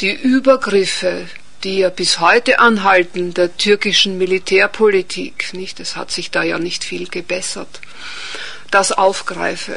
[0.00, 1.26] die Übergriffe,
[1.64, 5.80] die ja bis heute anhalten, der türkischen Militärpolitik, nicht?
[5.80, 7.80] Es hat sich da ja nicht viel gebessert,
[8.70, 9.76] das aufgreife.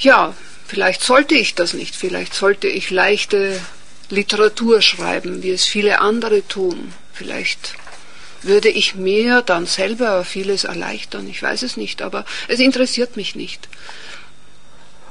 [0.00, 0.34] Ja,
[0.66, 3.60] vielleicht sollte ich das nicht, vielleicht sollte ich leichte
[4.10, 6.92] Literatur schreiben, wie es viele andere tun.
[7.12, 7.74] Vielleicht
[8.42, 11.28] würde ich mir dann selber vieles erleichtern.
[11.28, 13.68] Ich weiß es nicht, aber es interessiert mich nicht.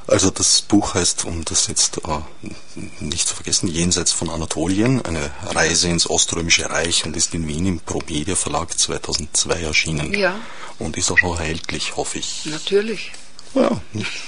[0.08, 5.32] Also das Buch heißt, um das jetzt äh, nicht zu vergessen, Jenseits von Anatolien, eine
[5.44, 10.14] Reise ins Oströmische Reich und ist in Wien im Promedia Verlag 2002 erschienen.
[10.14, 10.40] Ja.
[10.80, 12.46] Und ist auch noch erhältlich, hoffe ich.
[12.46, 13.12] Natürlich.
[13.54, 13.82] Ja,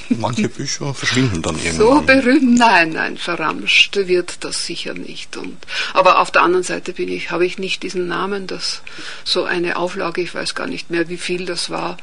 [0.10, 1.78] manche Bücher verschwinden dann irgendwann.
[1.78, 5.38] So berühmt, nein, nein, verramscht wird das sicher nicht.
[5.38, 5.58] Und,
[5.94, 8.82] aber auf der anderen Seite bin ich, habe ich nicht diesen Namen, dass
[9.24, 11.98] so eine Auflage, ich weiß gar nicht mehr, wie viel das war,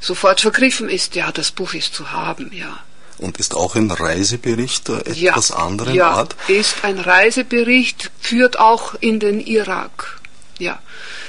[0.00, 1.14] sofort vergriffen ist.
[1.14, 2.80] Ja, das Buch ist zu haben, ja.
[3.20, 6.36] Und ist auch ein Reisebericht der etwas ja, anderen ja, Art?
[6.48, 10.20] ist ein Reisebericht, führt auch in den Irak.
[10.58, 10.78] Ja,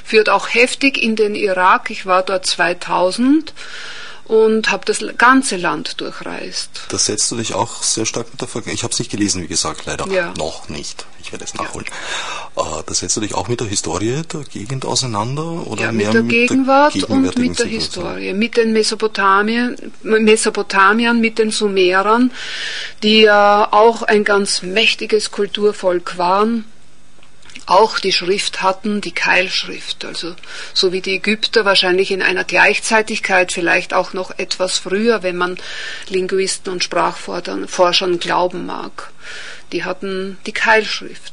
[0.02, 1.90] führt auch heftig in den Irak.
[1.90, 3.52] Ich war dort 2000
[4.32, 6.70] und habe das ganze Land durchreist.
[6.88, 8.76] Da setzt du dich auch sehr stark mit der Vergangenheit.
[8.78, 10.32] Ich habe es nicht gelesen, wie gesagt, leider Ja.
[10.38, 11.04] noch nicht.
[11.20, 11.84] Ich werde es nachholen.
[12.56, 16.08] Äh, da setzt du dich auch mit der Historie der Gegend auseinander oder Ja, mehr
[16.08, 17.66] mit der Gegenwart und gegenwärtigen mit der?
[17.66, 22.30] Historie, mit den Mesopotamien, Mesopotamiern, mit den Sumerern,
[23.02, 26.64] die ja auch ein ganz mächtiges Kulturvolk waren,
[27.66, 30.34] auch die Schrift hatten, die Keilschrift, also
[30.74, 35.58] so wie die Ägypter wahrscheinlich in einer Gleichzeitigkeit, vielleicht auch noch etwas früher, wenn man
[36.08, 39.10] Linguisten und Sprachforschern glauben mag.
[39.72, 41.32] Die hatten die Keilschrift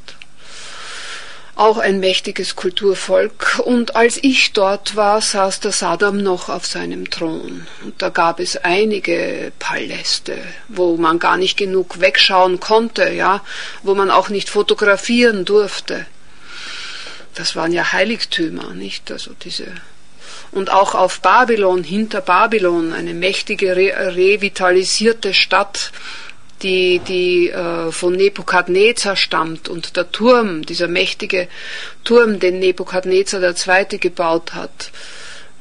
[1.60, 3.60] auch ein mächtiges Kulturvolk.
[3.66, 7.68] Und als ich dort war, saß der Saddam noch auf seinem Thron.
[7.84, 10.38] Und da gab es einige Paläste,
[10.70, 13.42] wo man gar nicht genug wegschauen konnte, ja,
[13.84, 16.06] wo man auch nicht fotografieren durfte.
[17.36, 19.12] Das waren ja Heiligtümer, nicht?
[19.12, 19.68] Also diese
[20.52, 25.92] und auch auf Babylon, hinter Babylon, eine mächtige re revitalisierte Stadt,
[26.64, 31.48] die, die äh, von Nebukadnezar stammt und der Turm, dieser mächtige
[32.04, 34.00] Turm, den Nebukadnezar II.
[34.00, 34.92] gebaut hat,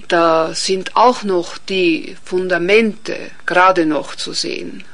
[0.09, 4.85] da sind auch noch die Fundamente gerade noch zu sehen.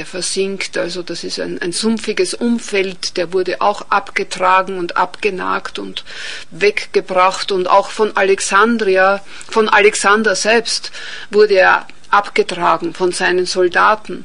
[0.00, 5.78] Der versinkt, also das ist ein, ein sumpfiges Umfeld, der wurde auch abgetragen und abgenagt
[5.78, 6.06] und
[6.50, 10.90] weggebracht und auch von Alexandria, von Alexander selbst
[11.30, 14.24] wurde er abgetragen von seinen Soldaten.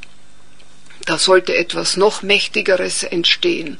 [1.04, 3.76] Da sollte etwas noch Mächtigeres entstehen,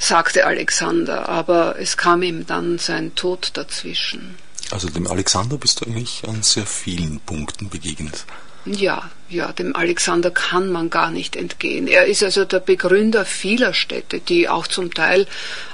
[0.00, 4.34] sagte Alexander, aber es kam ihm dann sein Tod dazwischen.
[4.72, 8.24] Also dem Alexander bist du eigentlich an sehr vielen Punkten begegnet.
[8.66, 11.86] Ja, ja, dem Alexander kann man gar nicht entgehen.
[11.86, 15.26] Er ist also der Begründer vieler Städte, die auch zum Teil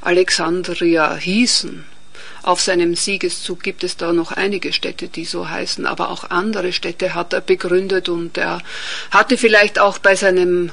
[0.02, 1.84] Alexandria hießen.
[2.42, 6.72] Auf seinem Siegeszug gibt es da noch einige Städte, die so heißen, aber auch andere
[6.72, 8.60] Städte hat er begründet und er
[9.10, 10.70] hatte vielleicht auch bei seinem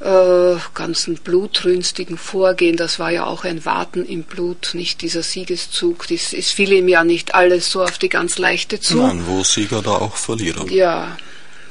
[0.00, 6.06] äh, ganzen blutrünstigen Vorgehen, das war ja auch ein Warten im Blut, nicht dieser Siegeszug,
[6.08, 8.98] das, es fiel ihm ja nicht alles so auf die ganz leichte zu.
[8.98, 10.68] Nein, wo Sieger da auch Verlierer.
[10.70, 11.16] Ja,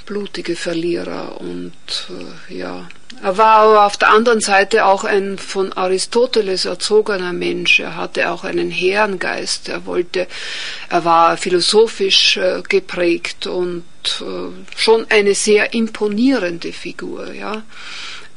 [0.05, 1.73] blutige Verlierer und
[2.49, 2.87] äh, ja.
[3.23, 7.79] Er war aber auf der anderen Seite auch ein von Aristoteles erzogener Mensch.
[7.79, 9.69] Er hatte auch einen Herrengeist.
[9.69, 10.27] Er wollte,
[10.89, 13.85] er war philosophisch äh, geprägt und
[14.21, 17.63] äh, schon eine sehr imponierende Figur, ja,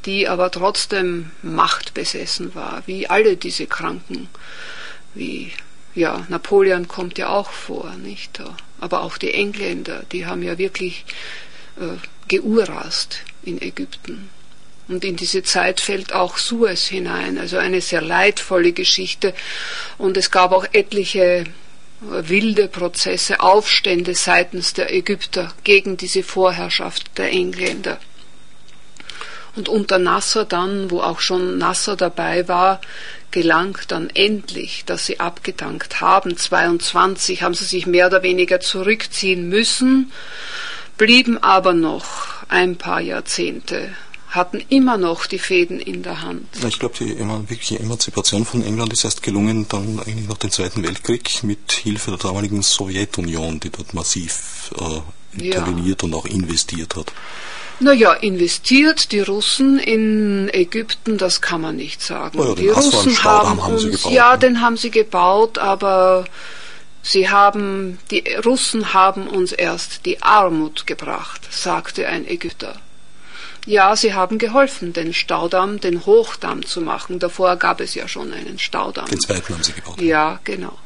[0.06, 4.28] die aber trotzdem machtbesessen war, wie alle diese Kranken,
[5.14, 5.52] wie
[5.94, 8.40] ja, Napoleon kommt ja auch vor, nicht?
[8.80, 11.04] Aber auch die Engländer, die haben ja wirklich
[12.28, 14.30] geurast in Ägypten.
[14.88, 19.34] Und in diese Zeit fällt auch Suez hinein, also eine sehr leidvolle Geschichte.
[19.98, 21.44] Und es gab auch etliche äh,
[22.00, 27.98] wilde Prozesse, Aufstände seitens der Ägypter gegen diese Vorherrschaft der Engländer.
[29.56, 32.80] Und unter Nasser dann, wo auch schon Nasser dabei war,
[33.30, 36.36] gelang dann endlich, dass sie abgedankt haben.
[36.36, 40.12] 22 haben sie sich mehr oder weniger zurückziehen müssen,
[40.98, 42.04] blieben aber noch
[42.48, 43.90] ein paar Jahrzehnte
[44.30, 46.46] hatten immer noch die Fäden in der Hand.
[46.66, 50.82] Ich glaube, die wirkliche Emanzipation von England ist erst gelungen dann eigentlich nach dem Zweiten
[50.82, 56.06] Weltkrieg mit Hilfe der damaligen Sowjetunion, die dort massiv äh, interveniert ja.
[56.06, 57.12] und auch investiert hat.
[57.80, 62.38] Naja, investiert die Russen in Ägypten, das kann man nicht sagen.
[62.38, 66.24] Oh ja, die Russen haben, haben uns, ja, den haben sie gebaut, aber
[67.02, 72.80] sie haben, die Russen haben uns erst die Armut gebracht, sagte ein Ägypter.
[73.66, 77.18] Ja, sie haben geholfen, den Staudamm, den Hochdamm zu machen.
[77.18, 79.06] Davor gab es ja schon einen Staudamm.
[79.06, 80.00] Den zweiten haben sie gebaut.
[80.00, 80.78] Ja, genau.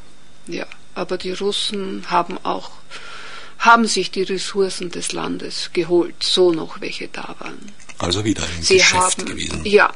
[0.46, 2.72] Ja, aber die Russen haben auch
[3.62, 7.70] haben sich die Ressourcen des Landes geholt, so noch welche da waren.
[7.98, 9.64] Also wieder ein sie Geschäft haben, gewesen.
[9.64, 9.92] Ja,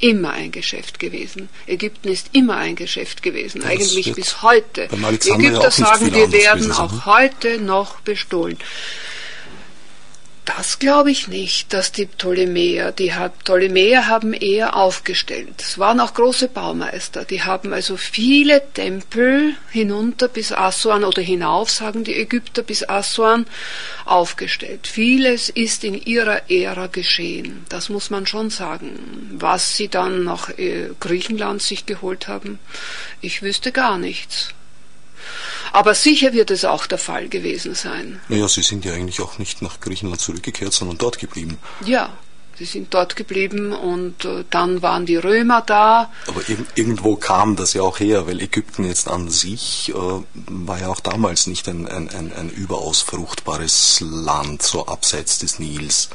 [0.00, 1.48] immer ein Geschäft gewesen.
[1.66, 4.88] Ägypten ist immer ein Geschäft gewesen, das eigentlich bis heute.
[5.22, 7.06] Die Ägypter sagen, wir werden auch ne?
[7.06, 8.58] heute noch bestohlen.
[10.56, 13.12] Das glaube ich nicht, dass die Ptolemäer, die
[13.44, 15.54] Ptolemäer haben eher aufgestellt.
[15.58, 21.70] Es waren auch große Baumeister, die haben also viele Tempel hinunter bis Assuan oder hinauf,
[21.70, 23.46] sagen die Ägypter, bis Assuan
[24.04, 24.86] aufgestellt.
[24.86, 29.30] Vieles ist in ihrer Ära geschehen, das muss man schon sagen.
[29.32, 32.58] Was sie dann nach äh, Griechenland sich geholt haben,
[33.20, 34.52] ich wüsste gar nichts.
[35.72, 38.20] Aber sicher wird es auch der Fall gewesen sein.
[38.28, 41.58] Naja, Sie sind ja eigentlich auch nicht nach Griechenland zurückgekehrt, sondern dort geblieben.
[41.84, 42.12] Ja,
[42.60, 46.12] Sie sind dort geblieben und äh, dann waren die Römer da.
[46.26, 50.78] Aber ir irgendwo kam das ja auch her, weil Ägypten jetzt an sich äh, war
[50.78, 56.10] ja auch damals nicht ein, ein, ein, ein überaus fruchtbares Land, so abseits des Nils.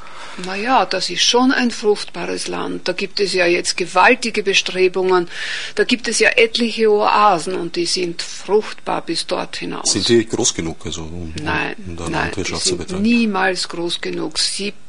[0.46, 2.88] Naja, das ist schon ein fruchtbares Land.
[2.88, 5.28] Da gibt es ja jetzt gewaltige Bestrebungen.
[5.74, 9.92] Da gibt es ja etliche Oasen und die sind fruchtbar bis dort hinaus.
[9.92, 13.02] Sind die groß genug, also um, nein, um der nein, Landwirtschaft zu betreiben?
[13.02, 14.38] Niemals groß genug.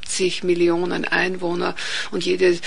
[0.07, 1.75] 70 Millionen Einwohner
[2.11, 2.59] und jede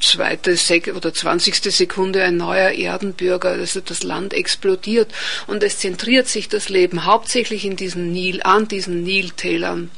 [0.00, 3.50] zweite Sek oder zwanzigste Sekunde ein neuer Erdenbürger.
[3.50, 5.12] Also das Land explodiert
[5.46, 9.90] und es zentriert sich das Leben hauptsächlich in diesen Nil, an diesen Niltälern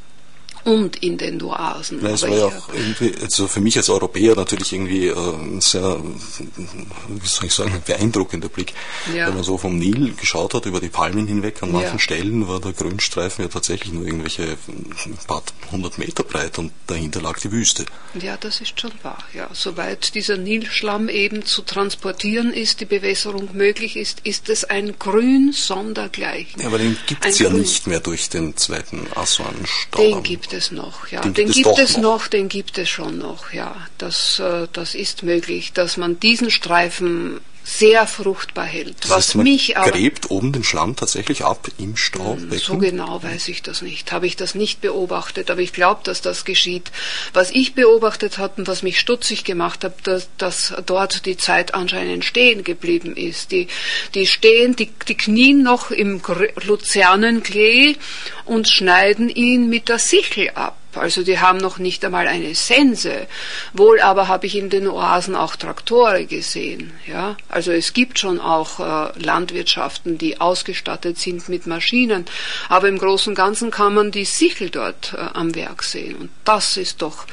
[0.65, 2.01] und in den Oasen.
[2.03, 5.61] Nein, es war ja auch irgendwie, also für mich als Europäer natürlich irgendwie äh, ein
[5.61, 8.75] sehr, wie soll ich sagen, beeindruckender Blick.
[9.15, 9.27] Ja.
[9.27, 11.99] Wenn man so vom Nil geschaut hat, über die Palmen hinweg, an manchen ja.
[11.99, 17.21] Stellen war der Grünstreifen ja tatsächlich nur irgendwelche ein paar hundert Meter breit und dahinter
[17.21, 17.85] lag die Wüste.
[18.21, 19.19] Ja, das ist schon wahr.
[19.35, 24.99] Ja, soweit dieser Nilschlamm eben zu transportieren ist, die Bewässerung möglich ist, ist es ein
[24.99, 26.61] Grün sondergleichen.
[26.61, 27.61] Ja, aber den gibt es ja Grün.
[27.61, 30.03] nicht mehr durch den zweiten Aswan-Stau.
[30.03, 31.21] Den gibt gibt es noch, ja.
[31.23, 32.03] Den, den gibt, es, es noch.
[32.03, 32.27] noch.
[32.29, 33.75] den gibt es schon noch, ja.
[33.99, 38.97] Das, äh, das ist möglich, dass man diesen Streifen sehr fruchtbar hält.
[39.05, 42.59] Das was heißt, man mich aber gräbt oben den Schlamm tatsächlich ab im Staubecken?
[42.59, 44.11] So genau weiß ich das nicht.
[44.13, 46.91] Habe ich das nicht beobachtet, aber ich glaube, dass das geschieht.
[47.33, 51.75] Was ich beobachtet habe und was mich stutzig gemacht hat, dass, dass dort die Zeit
[51.75, 53.53] anscheinend stehen geblieben ist.
[53.53, 53.69] Die,
[54.15, 56.21] die stehen, die, die knien noch im
[56.65, 57.97] Luzernenklee
[58.45, 60.77] und schneiden ihn mit der Sichel ab.
[60.97, 63.27] Also die haben noch nicht einmal eine Sense.
[63.73, 66.93] Wohl aber habe ich in den Oasen auch Traktore gesehen.
[67.07, 67.37] Ja?
[67.49, 72.27] Also es gibt schon auch äh, Landwirtschaften, die ausgestattet sind mit Maschinen.
[72.69, 76.17] Aber im Großen und Ganzen kann man die Sichel dort äh, am Werk sehen.
[76.17, 77.27] Und das ist doch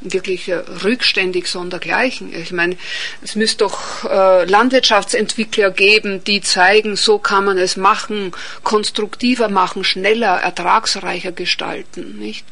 [0.00, 2.34] wirklich äh, rückständig sondergleichen.
[2.34, 2.76] Ich meine,
[3.22, 9.84] es müsste doch äh, Landwirtschaftsentwickler geben, die zeigen, so kann man es machen, konstruktiver machen,
[9.84, 12.18] schneller, ertragsreicher gestalten.
[12.18, 12.44] Nicht?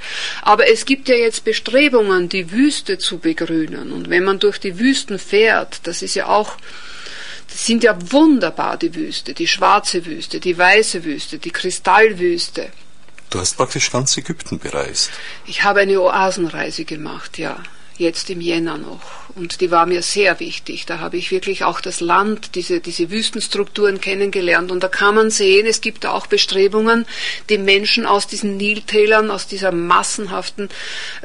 [0.50, 3.92] Aber es gibt ja jetzt Bestrebungen, die Wüste zu begrünen.
[3.92, 6.56] Und wenn man durch die Wüsten fährt, das ist ja auch,
[7.48, 12.72] das sind ja wunderbar die Wüste, die schwarze Wüste, die weiße Wüste, die Kristallwüste.
[13.30, 15.12] Du hast praktisch ganz Ägypten bereist.
[15.46, 17.62] Ich habe eine Oasenreise gemacht, ja
[17.96, 19.19] jetzt im Jänner noch.
[19.34, 20.86] Und die war mir sehr wichtig.
[20.86, 24.70] Da habe ich wirklich auch das Land, diese, diese Wüstenstrukturen kennengelernt.
[24.70, 27.06] Und da kann man sehen, es gibt auch Bestrebungen,
[27.48, 30.68] die Menschen aus diesen Niltälern, aus dieser massenhaften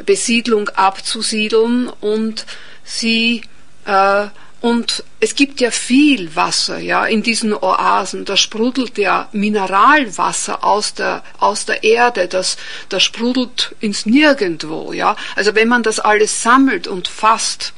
[0.05, 2.45] Besiedlung abzusiedeln und
[2.83, 3.41] sie
[3.85, 4.27] äh,
[4.61, 8.25] und es gibt ja viel Wasser, ja, in diesen Oasen.
[8.25, 12.27] Da sprudelt ja Mineralwasser aus der, aus der Erde.
[12.27, 12.57] Das,
[12.89, 15.15] das sprudelt ins Nirgendwo, ja.
[15.35, 17.73] Also wenn man das alles sammelt und fasst,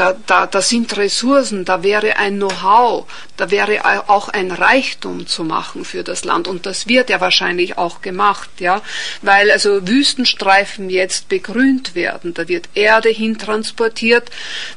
[0.00, 3.04] da, da, da sind Ressourcen, da wäre ein Know-how,
[3.36, 6.48] da wäre auch ein Reichtum zu machen für das Land.
[6.48, 8.80] Und das wird ja wahrscheinlich auch gemacht, ja,
[9.20, 12.32] weil also Wüstenstreifen jetzt begrünt werden.
[12.32, 14.30] Da wird Erde hintransportiert,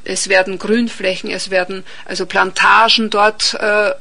[0.04, 3.92] es werden Grünflächen, es werden also Plantagen dort äh,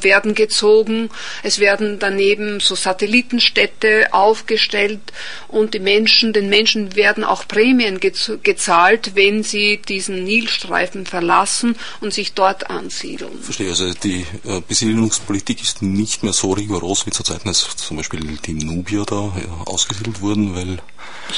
[0.00, 1.10] werden gezogen,
[1.42, 5.00] es werden daneben so Satellitenstädte aufgestellt
[5.48, 12.14] und die Menschen, den Menschen werden auch Prämien gezahlt, wenn sie diesen Nilstreifen verlassen und
[12.14, 13.42] sich dort ansiedeln.
[13.42, 17.96] Verstehe, also die äh, Besiedlungspolitik ist nicht mehr so rigoros wie zu Zeiten, als zum
[17.96, 20.78] Beispiel die Nubier da ja, ausgesiedelt wurden, weil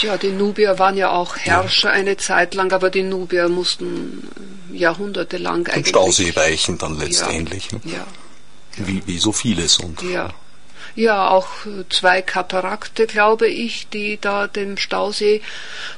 [0.02, 1.94] ja, die Nubier waren ja auch Herrscher ja.
[1.94, 4.28] eine Zeit lang, aber die Nubier mussten
[4.72, 5.88] jahrhundertelang Den eigentlich...
[5.88, 7.70] Stausee weichen dann letztendlich.
[7.70, 7.92] Ja, ne?
[7.92, 8.06] ja.
[8.76, 9.78] Wie, wie so vieles.
[9.78, 10.30] Und, ja.
[10.94, 11.48] Ja, auch
[11.90, 15.42] zwei Katarakte, glaube ich, die da dem Stausee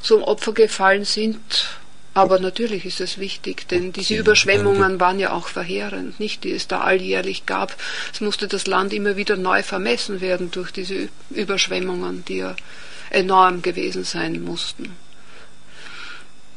[0.03, 1.69] zum Opfer gefallen sind.
[2.15, 6.67] Aber natürlich ist es wichtig, denn diese Überschwemmungen waren ja auch verheerend, nicht, die es
[6.67, 7.77] da alljährlich gab.
[8.13, 12.57] Es musste das Land immer wieder neu vermessen werden durch diese Überschwemmungen, die ja
[13.11, 14.97] enorm gewesen sein mussten.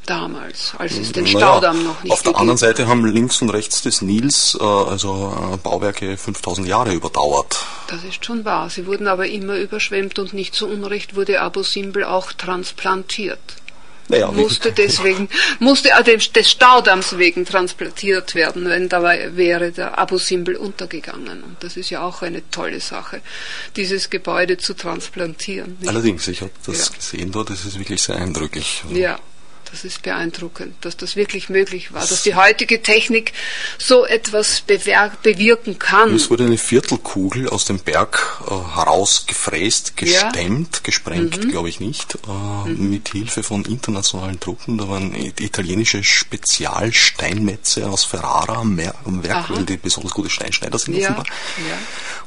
[0.06, 3.50] Damals, als es den Staudamm naja, noch nicht Auf der anderen Seite haben links und
[3.50, 7.66] rechts des Nils äh, also äh, Bauwerke 5000 Jahre überdauert.
[7.88, 8.70] Das ist schon wahr.
[8.70, 13.40] Sie wurden aber immer überschwemmt und nicht zu Unrecht wurde Abu Simbel auch transplantiert.
[14.12, 15.30] Naja, musste deswegen,
[15.60, 15.92] musste
[16.36, 21.44] des Staudamms wegen transplantiert werden, wenn dabei wäre der Abu Simbel untergegangen.
[21.44, 23.22] Und das ist ja auch eine tolle Sache,
[23.78, 25.78] dieses Gebäude zu transplantieren.
[25.80, 25.88] Nicht?
[25.88, 26.96] Allerdings, ich habe das ja.
[26.96, 28.84] gesehen dort, das ist wirklich sehr eindrücklich.
[28.92, 29.18] Ja,
[29.72, 33.32] das ist beeindruckend, dass das wirklich möglich war, dass die heutige Technik
[33.78, 36.14] so etwas bewirken kann.
[36.14, 40.82] Es wurde eine Viertelkugel aus dem Berg äh, herausgefräst, gestemmt, ja.
[40.84, 41.50] gesprengt, mhm.
[41.50, 42.90] glaube ich nicht, äh, mhm.
[42.90, 44.78] mit Hilfe von internationalen Truppen.
[44.78, 49.56] Da waren italienische Spezialsteinmetze aus Ferrara am, Mer am Werk, Aha.
[49.56, 51.10] weil die besonders gute Steinschneider sind ja.
[51.10, 51.26] offenbar.
[51.58, 51.78] Ja.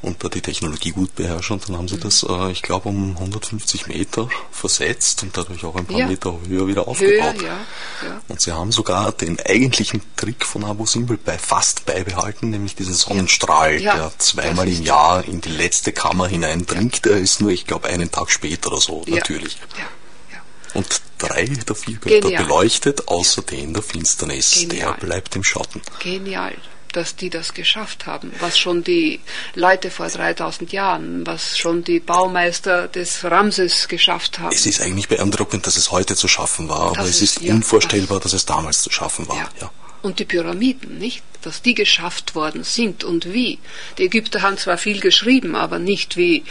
[0.03, 1.61] Und da die Technologie gut beherrschen.
[1.67, 2.01] Dann haben sie mhm.
[2.01, 6.67] das, äh, ich glaube, um 150 Meter versetzt und dadurch auch ein paar Meter höher
[6.67, 7.15] wieder aufgebaut.
[7.15, 7.59] Höher, ja,
[8.03, 8.21] ja.
[8.29, 12.95] Und sie haben sogar den eigentlichen Trick von Abu Simbel bei fast beibehalten, nämlich diesen
[12.95, 17.05] Sonnenstrahl, ja, der zweimal im Jahr in die letzte Kammer hineindringt.
[17.05, 19.59] Der ist nur, ich glaube, einen Tag später oder so, natürlich.
[20.75, 24.53] Und drei der vier Götter beleuchtet, außer den der Finsternis.
[24.53, 24.97] Genial.
[25.01, 25.81] Der bleibt im Schatten.
[26.01, 26.55] Genial
[26.97, 29.21] dass die das geschafft haben, was schon die
[29.55, 34.55] Leute vor 3000 Jahren, was schon die Baumeister des Ramses geschafft haben.
[34.55, 37.43] Es ist eigentlich beeindruckend, dass es heute zu schaffen war, das aber es ist, ist
[37.43, 39.37] ja, unvorstellbar, dass es damals zu schaffen war.
[39.37, 39.49] Ja.
[39.61, 39.71] ja.
[40.05, 41.23] Und die Pyramiden, nicht?
[41.41, 43.59] Dass die geschafft worden sind und wie.
[43.97, 46.45] Die Ägypter haben zwar viel geschrieben, aber nicht wie,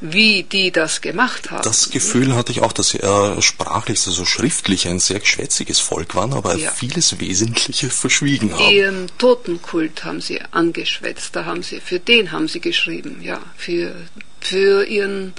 [0.00, 1.64] wie die das gemacht haben.
[1.64, 6.14] Das Gefühl hatte ich auch, dass sie äh, sprachlich, also schriftlich ein sehr geschwätziges Volk
[6.14, 6.70] waren, aber ja.
[6.70, 8.70] vieles Wesentliche verschwiegen haben.
[8.70, 13.96] Ihren Totenkult haben sie angeschwätzt, da haben sie, für den haben sie geschrieben, ja, für
[14.44, 15.34] für, ihren,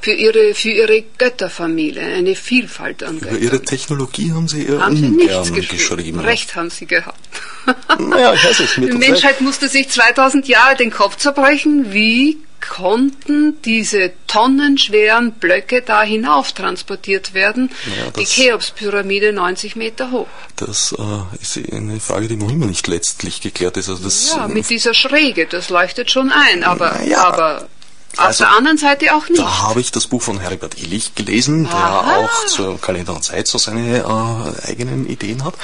[0.00, 3.36] für, ihre, für ihre Götterfamilie, eine Vielfalt an Göttern.
[3.36, 5.78] Über ihre Technologie haben sie eher haben ungern sie geschrieben.
[5.78, 6.20] geschrieben.
[6.20, 7.18] Recht haben sie gehabt.
[7.98, 8.92] Naja, ich weiß nicht.
[8.92, 16.02] Die Menschheit musste sich 2000 Jahre den Kopf zerbrechen, wie konnten diese tonnenschweren Blöcke da
[16.02, 20.26] hinauf transportiert werden, ja, die Cheops-Pyramide 90 Meter hoch.
[20.56, 23.88] Das äh, ist eine Frage, die noch immer nicht letztlich geklärt ist.
[23.88, 27.68] Also das, ja, mit dieser Schräge, das leuchtet schon ein, aber, ja, aber
[28.16, 29.40] auf also, der anderen Seite auch nicht.
[29.40, 32.02] Da habe ich das Buch von Heribert Illich gelesen, Aha.
[32.02, 35.54] der auch zur Kalender und Zeit so seine äh, eigenen Ideen hat.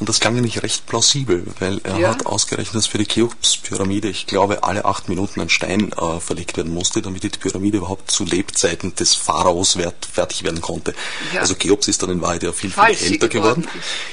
[0.00, 2.08] Und das klang nämlich recht plausibel, weil er ja.
[2.08, 6.56] hat ausgerechnet, dass für die Cheops-Pyramide, ich glaube, alle acht Minuten ein Stein äh, verlegt
[6.56, 10.94] werden musste, damit die Pyramide überhaupt zu Lebzeiten des Pharaos wert, fertig werden konnte.
[11.32, 11.42] Ja.
[11.42, 13.68] Also Cheops ist dann in Wahrheit ja viel, viel älter geworden.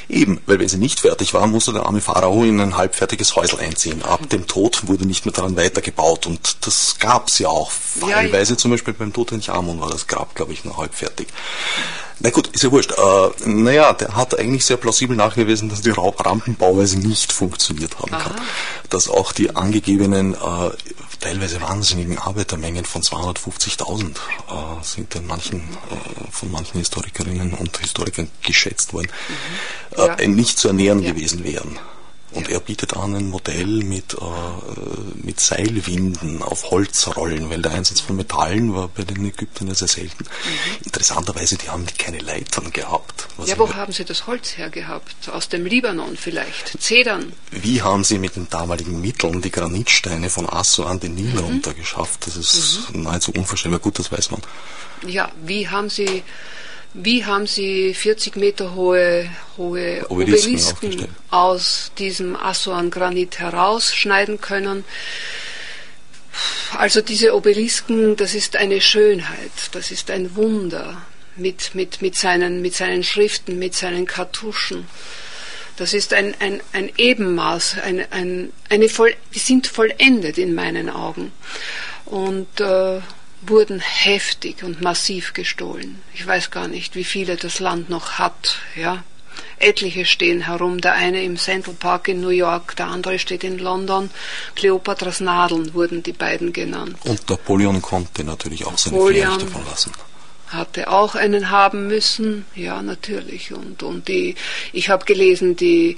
[0.07, 3.57] Eben, weil wenn sie nicht fertig war, musste der arme Pharao in ein halbfertiges Häusl
[3.59, 4.03] einziehen.
[4.03, 8.53] Ab dem Tod wurde nicht mehr daran weitergebaut und das gab es ja auch Fallweise
[8.53, 11.27] ja, zum Beispiel beim Tutanchamun war das Grab, glaube ich, noch halb fertig.
[12.19, 12.91] Na gut, ist ja wurscht.
[12.91, 18.29] Äh, naja, der hat eigentlich sehr plausibel nachgewiesen, dass die Rampenbauweise nicht funktioniert haben Aha.
[18.29, 18.41] kann.
[18.89, 20.37] Dass auch die angegebenen, äh,
[21.19, 24.13] teilweise wahnsinnigen Arbeitermengen von 250.000 äh,
[24.81, 30.01] sind in manchen, äh, von manchen Historikerinnen und Historikern geschätzt worden, mhm.
[30.01, 30.27] Äh, ja.
[30.27, 31.11] nicht zu ernähren ja.
[31.11, 31.79] gewesen wären.
[32.31, 34.17] Und er bietet an ein Modell mit, äh,
[35.25, 39.87] mit Seilwinden auf Holzrollen, weil der Einsatz von Metallen war bei den Ägyptern ja sehr
[39.87, 40.25] selten.
[40.25, 40.85] Mhm.
[40.85, 43.27] Interessanterweise, die haben keine Leitern gehabt.
[43.45, 45.29] ja, wo haben sie das Holz hergehabt?
[45.29, 46.81] Aus dem Libanon vielleicht?
[46.81, 47.31] Zedern?
[47.51, 51.39] Wie haben sie mit den damaligen Mitteln die Granitsteine von Assuan den Nil mhm.
[51.39, 52.27] runtergeschafft?
[52.27, 53.03] Das ist mhm.
[53.03, 53.79] nahezu unvorstellbar.
[53.79, 54.41] Gut, das weiß man.
[55.05, 56.23] Ja, wie haben sie
[57.03, 64.83] wie haben Sie 40 Meter hohe, hohe Obelisken, Obelisken aus diesem Assuan-Granit herausschneiden können?
[66.77, 71.01] Also diese Obelisken, das ist eine Schönheit, das ist ein Wunder
[71.35, 74.87] mit, mit, mit, seinen, mit seinen Schriften, mit seinen Kartuschen.
[75.77, 80.89] Das ist ein, ein, ein Ebenmaß, ein, ein, eine voll, die sind vollendet in meinen
[80.89, 81.31] Augen.
[82.05, 83.01] Und äh,
[83.41, 86.01] wurden heftig und massiv gestohlen.
[86.13, 89.03] Ich weiß gar nicht, wie viele das Land noch hat, ja.
[89.59, 93.57] Etliche stehen herum, der eine im Central Park in New York, der andere steht in
[93.57, 94.09] London.
[94.55, 96.97] Kleopatras Nadeln wurden die beiden genannt.
[97.03, 99.91] Und Napoleon konnte natürlich auch seine Napoleon davon lassen.
[100.47, 103.51] Hatte auch einen haben müssen, ja natürlich.
[103.51, 104.35] Und, und die,
[104.73, 105.97] ich habe gelesen, die,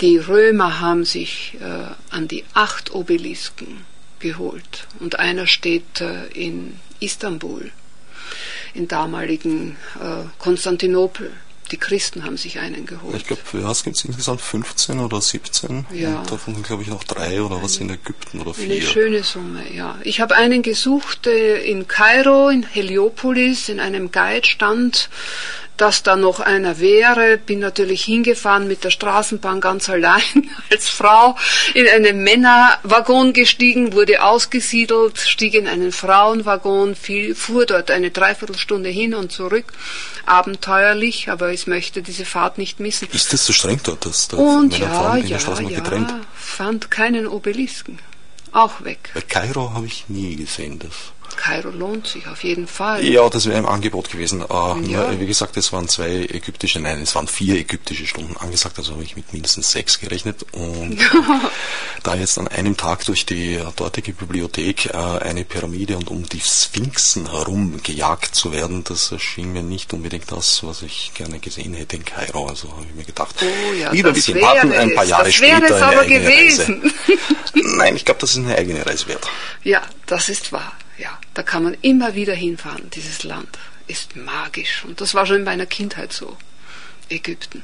[0.00, 3.86] die Römer haben sich äh, an die acht Obelisken
[4.20, 4.86] geholt.
[5.00, 7.70] Und einer steht äh, in Istanbul,
[8.74, 11.32] in damaligen äh, Konstantinopel.
[11.70, 13.14] Die Christen haben sich einen geholt.
[13.16, 15.86] Ich glaube, für was gibt es insgesamt 15 oder 17?
[15.92, 16.24] Ja.
[16.24, 18.72] Davon sind, glaube ich, noch drei oder was in Ägypten oder vier.
[18.72, 19.96] Eine schöne Summe, ja.
[20.02, 25.10] Ich habe einen gesucht äh, in Kairo, in Heliopolis, in einem Guide stand
[25.80, 30.20] dass da noch einer wäre, bin natürlich hingefahren mit der Straßenbahn ganz allein
[30.70, 31.36] als Frau
[31.72, 38.90] in einen Männerwaggon gestiegen, wurde ausgesiedelt, stieg in einen Frauenwaggon, fiel, fuhr dort eine Dreiviertelstunde
[38.90, 39.72] hin und zurück,
[40.26, 43.08] abenteuerlich, aber ich möchte diese Fahrt nicht missen.
[43.12, 45.38] Ist das so streng dort, dass da Und Männer und ja, Frauen in der ja,
[45.38, 46.14] Straßenbahn ja, getrennt?
[46.34, 47.98] fand keinen Obelisken.
[48.52, 49.10] Auch weg.
[49.14, 51.12] Bei Kairo habe ich nie gesehen das.
[51.36, 53.04] Kairo lohnt sich auf jeden Fall.
[53.04, 54.42] Ja, das wäre im Angebot gewesen.
[54.42, 55.18] Äh, Ja.
[55.18, 59.02] wie gesagt, es waren zwei ägyptische, nein, es waren vier ägyptische Stunden angesagt, also habe
[59.02, 60.44] ich mit mindestens sechs gerechnet.
[60.52, 60.98] Und
[62.02, 66.40] da jetzt an einem Tag durch die dortige Bibliothek äh, eine Pyramide und um die
[66.40, 71.74] Sphinxen herum gejagt zu werden, das erschien mir nicht unbedingt das, was ich gerne gesehen
[71.74, 72.46] hätte in Kairo.
[72.46, 75.04] Also habe ich mir gedacht, Oh ja, lieber ein das bisschen warten, ein paar.
[75.04, 76.82] Jahre das später wäre es aber gewesen.
[76.82, 77.18] Reise.
[77.76, 79.26] Nein, ich glaube, das ist eine eigene Reise wert.
[79.64, 80.72] Ja, das ist wahr.
[81.00, 82.90] Ja, da kann man immer wieder hinfahren.
[82.90, 84.84] Dieses Land ist magisch.
[84.84, 86.36] Und das war schon in meiner Kindheit so.
[87.08, 87.62] Ägypten.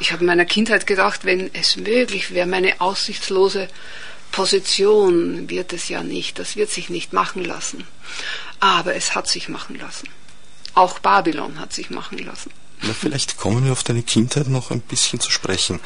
[0.00, 3.68] Ich habe in meiner Kindheit gedacht, wenn es möglich wäre, meine aussichtslose
[4.32, 6.40] Position wird es ja nicht.
[6.40, 7.86] Das wird sich nicht machen lassen.
[8.58, 10.08] Aber es hat sich machen lassen.
[10.74, 12.50] Auch Babylon hat sich machen lassen.
[12.84, 15.78] Na, vielleicht kommen wir auf deine Kindheit noch ein bisschen zu sprechen.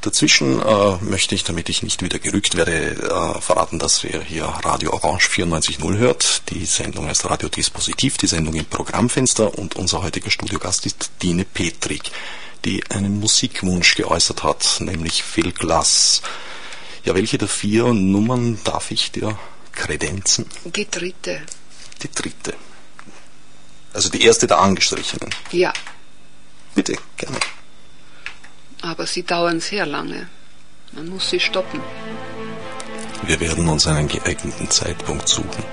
[0.00, 4.46] Dazwischen äh, möchte ich, damit ich nicht wieder gerückt werde, äh, verraten, dass wir hier
[4.46, 6.50] Radio Orange 94.0 hört.
[6.50, 11.44] Die Sendung heißt Radio Dispositiv, die Sendung im Programmfenster und unser heutiger Studiogast ist Dine
[11.44, 12.10] Petrik,
[12.64, 16.22] die einen Musikwunsch geäußert hat, nämlich Phil Glass.
[17.04, 19.38] Ja, welche der vier Nummern darf ich dir
[19.70, 20.46] kredenzen?
[20.64, 21.42] Die dritte.
[22.02, 22.54] Die dritte.
[23.92, 25.30] Also die erste der angestrichenen.
[25.52, 25.72] Ja,
[26.74, 27.38] Bitte, gerne.
[28.82, 30.28] aber sie dauern sehr lange.
[30.92, 31.80] Man muss sie stoppen.
[33.24, 35.64] Wir werden uns einen geeigneten Zeitpunkt suchen.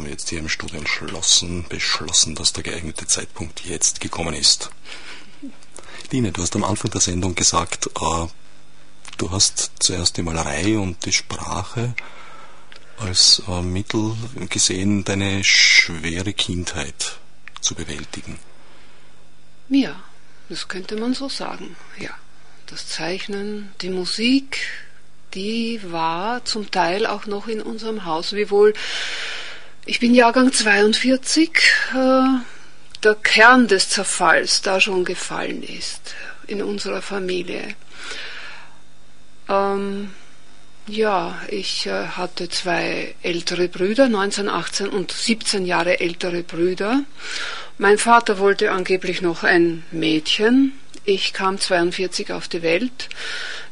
[0.00, 4.70] Haben jetzt hier im Studio entschlossen, beschlossen, dass der geeignete Zeitpunkt jetzt gekommen ist.
[6.10, 8.26] Line, du hast am Anfang der Sendung gesagt, äh,
[9.18, 11.94] du hast zuerst die Malerei und die Sprache
[12.96, 14.14] als äh, Mittel
[14.48, 17.18] gesehen, deine schwere Kindheit
[17.60, 18.38] zu bewältigen.
[19.68, 20.02] Ja,
[20.48, 22.10] das könnte man so sagen, ja.
[22.66, 24.60] Das Zeichnen, die Musik,
[25.34, 28.74] die war zum Teil auch noch in unserem Haus, wiewohl
[30.00, 31.50] ich bin Jahrgang 42,
[31.94, 32.22] äh,
[33.04, 36.14] der Kern des Zerfalls da schon gefallen ist
[36.46, 37.74] in unserer Familie.
[39.46, 40.12] Ähm,
[40.86, 47.02] ja, ich äh, hatte zwei ältere Brüder, 19, 18 und 17 Jahre ältere Brüder.
[47.76, 50.72] Mein Vater wollte angeblich noch ein Mädchen.
[51.04, 53.10] Ich kam 42 auf die Welt.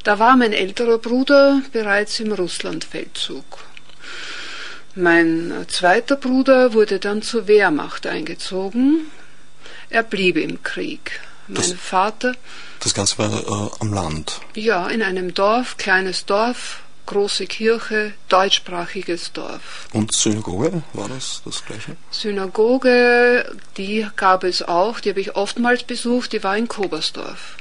[0.03, 3.65] Da war mein älterer Bruder bereits im Russlandfeldzug.
[4.95, 9.07] Mein zweiter Bruder wurde dann zur Wehrmacht eingezogen.
[9.89, 11.19] Er blieb im Krieg.
[11.47, 12.33] Mein das, Vater.
[12.79, 14.39] Das Ganze war äh, am Land.
[14.55, 19.87] Ja, in einem Dorf, kleines Dorf, große Kirche, deutschsprachiges Dorf.
[19.93, 21.95] Und Synagoge, war das das gleiche?
[22.11, 27.57] Synagoge, die gab es auch, die habe ich oftmals besucht, die war in Kobersdorf.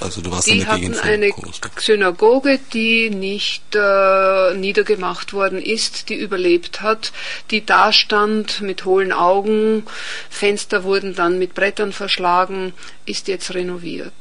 [0.00, 1.32] Also du warst die in der hatten eine.
[1.76, 7.12] Synagoge, die nicht äh, niedergemacht worden ist, die überlebt hat,
[7.50, 9.84] die da stand mit hohlen Augen,
[10.30, 12.72] Fenster wurden dann mit Brettern verschlagen,
[13.06, 14.12] ist jetzt renoviert.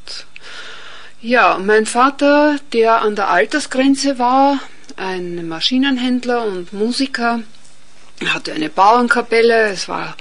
[1.21, 4.59] Ja, mein Vater, der an der Altersgrenze war,
[4.95, 7.41] ein Maschinenhändler und Musiker,
[8.25, 10.15] hatte eine Bauernkapelle, es war,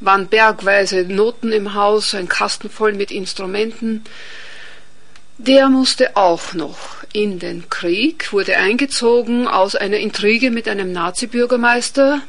[0.00, 4.04] waren bergweise Noten im Haus, ein Kasten voll mit Instrumenten.
[5.40, 6.78] Der musste auch noch
[7.12, 12.22] in den Krieg, wurde eingezogen aus einer Intrige mit einem Nazi-Bürgermeister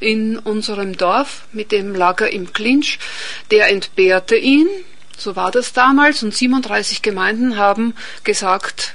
[0.00, 2.98] in unserem Dorf, mit dem lag er im Clinch.
[3.52, 4.66] Der entbehrte ihn,
[5.16, 7.94] so war das damals, und 37 Gemeinden haben
[8.24, 8.94] gesagt,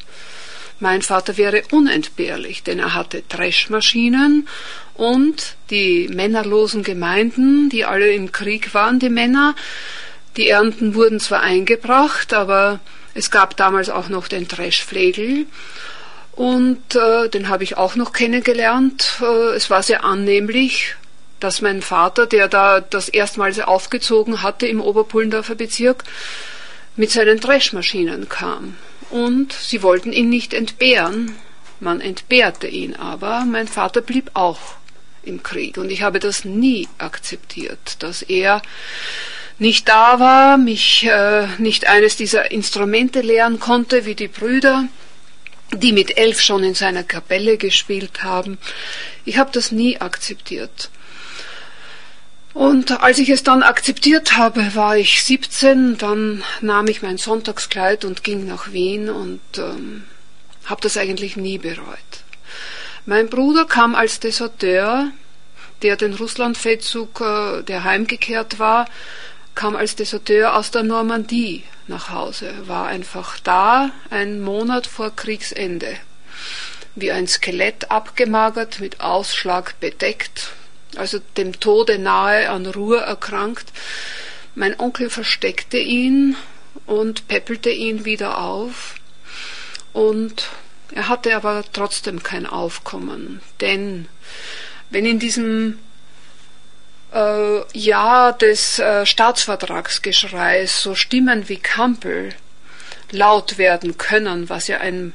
[0.82, 4.46] mein Vater wäre unentbehrlich, denn er hatte Dreschmaschinen
[4.96, 9.56] und die männerlosen Gemeinden, die alle im Krieg waren, die Männer,
[10.36, 12.82] die Ernten wurden zwar eingebracht, aber
[13.14, 15.46] es gab damals auch noch den Dreschflegel
[16.34, 19.22] und äh, den habe ich auch noch kennengelernt.
[19.22, 20.96] Äh, es war sehr annehmlich,
[21.40, 26.04] dass mein Vater, der da das erstmals aufgezogen hatte im Oberpullendorfer Bezirk,
[26.96, 28.78] mit seinen Dreschmaschinen kam.
[29.10, 31.36] Und sie wollten ihn nicht entbehren.
[31.80, 33.46] Man entbehrte ihn aber.
[33.46, 34.60] Mein Vater blieb auch
[35.22, 35.78] im Krieg.
[35.78, 38.62] Und ich habe das nie akzeptiert, dass er
[39.60, 44.86] nicht da war, mich äh, nicht eines dieser Instrumente lehren konnte, wie die Brüder,
[45.74, 48.58] die mit elf schon in seiner Kapelle gespielt haben.
[49.26, 50.90] Ich habe das nie akzeptiert.
[52.54, 58.06] Und als ich es dann akzeptiert habe, war ich 17, dann nahm ich mein Sonntagskleid
[58.06, 60.04] und ging nach Wien und ähm,
[60.66, 61.98] habe das eigentlich nie bereut.
[63.06, 65.12] Mein Bruder kam als Deserteur,
[65.82, 68.86] der den Russlandfeldzug, äh, der heimgekehrt war,
[69.56, 75.98] kam als Deserteur aus der Normandie nach Hause, war einfach da, ein Monat vor Kriegsende,
[76.96, 80.52] wie ein Skelett abgemagert, mit Ausschlag bedeckt,
[80.96, 83.72] also dem Tode nahe an Ruhr erkrankt.
[84.56, 86.36] Mein Onkel versteckte ihn
[86.86, 88.96] und peppelte ihn wieder auf.
[89.94, 90.50] Und
[90.92, 94.08] er hatte aber trotzdem kein Aufkommen, denn
[94.90, 95.80] wenn in diesem
[97.14, 102.30] äh, Jahr des äh, Staatsvertragsgeschreis so Stimmen wie Campbell
[103.12, 105.14] laut werden können, was ja ein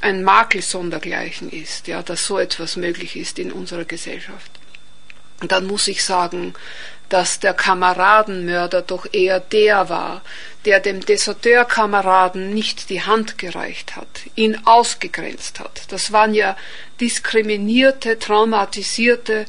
[0.00, 4.58] ein Makel sondergleichen ist, ja, dass so etwas möglich ist in unserer Gesellschaft
[5.46, 6.54] dann muss ich sagen,
[7.08, 10.22] dass der Kameradenmörder doch eher der war,
[10.64, 15.82] der dem Deserteurkameraden nicht die Hand gereicht hat, ihn ausgegrenzt hat.
[15.88, 16.56] Das waren ja
[17.00, 19.46] diskriminierte, traumatisierte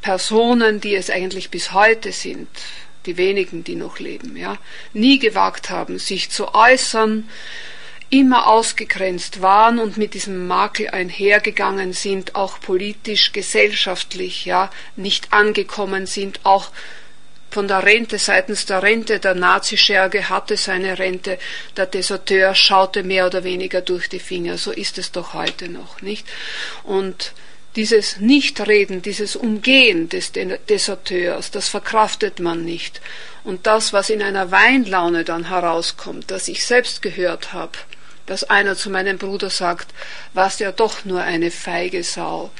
[0.00, 2.48] Personen, die es eigentlich bis heute sind,
[3.06, 4.58] die wenigen, die noch leben, ja,
[4.92, 7.28] nie gewagt haben, sich zu äußern,
[8.10, 16.06] immer ausgegrenzt waren und mit diesem Makel einhergegangen sind, auch politisch, gesellschaftlich, ja, nicht angekommen
[16.06, 16.70] sind, auch
[17.50, 21.38] von der Rente, seitens der Rente, der Nazischerge hatte seine Rente,
[21.76, 26.02] der Deserteur schaute mehr oder weniger durch die Finger, so ist es doch heute noch,
[26.02, 26.26] nicht?
[26.82, 27.32] Und
[27.76, 33.00] dieses Nichtreden, dieses Umgehen des Deserteurs, das verkraftet man nicht.
[33.44, 37.72] Und das, was in einer Weinlaune dann herauskommt, das ich selbst gehört habe,
[38.26, 39.88] dass einer zu meinem Bruder sagt,
[40.34, 42.50] warst ja doch nur eine feige Sau.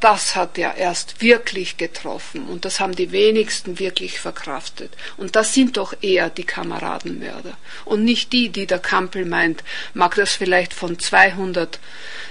[0.00, 4.96] Das hat er erst wirklich getroffen und das haben die wenigsten wirklich verkraftet.
[5.16, 10.14] Und das sind doch eher die Kameradenmörder und nicht die, die der Kampel meint, mag
[10.16, 11.78] das vielleicht von 200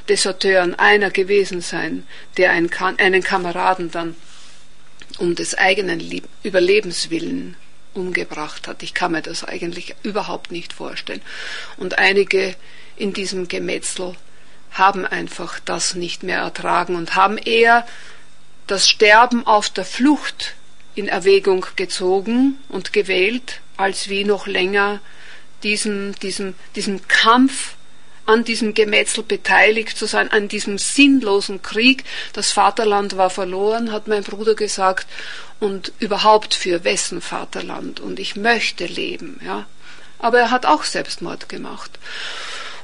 [0.09, 2.05] Deserteuren einer gewesen sein,
[2.37, 4.15] der einen, einen Kameraden dann
[5.17, 7.55] um des eigenen Überlebens willen
[7.93, 8.83] umgebracht hat.
[8.83, 11.21] Ich kann mir das eigentlich überhaupt nicht vorstellen.
[11.77, 12.55] Und einige
[12.97, 14.15] in diesem Gemetzel
[14.75, 17.85] haben einfach das nicht mehr ertragen und haben eher
[18.67, 20.53] das Sterben auf der Flucht
[20.95, 25.01] in Erwägung gezogen und gewählt, als wie noch länger
[25.63, 27.75] diesem, diesem, diesem Kampf
[28.25, 32.03] an diesem Gemetzel beteiligt zu sein, an diesem sinnlosen Krieg.
[32.33, 35.07] Das Vaterland war verloren, hat mein Bruder gesagt,
[35.59, 37.99] und überhaupt für wessen Vaterland.
[37.99, 39.65] Und ich möchte leben, ja.
[40.19, 41.99] Aber er hat auch Selbstmord gemacht.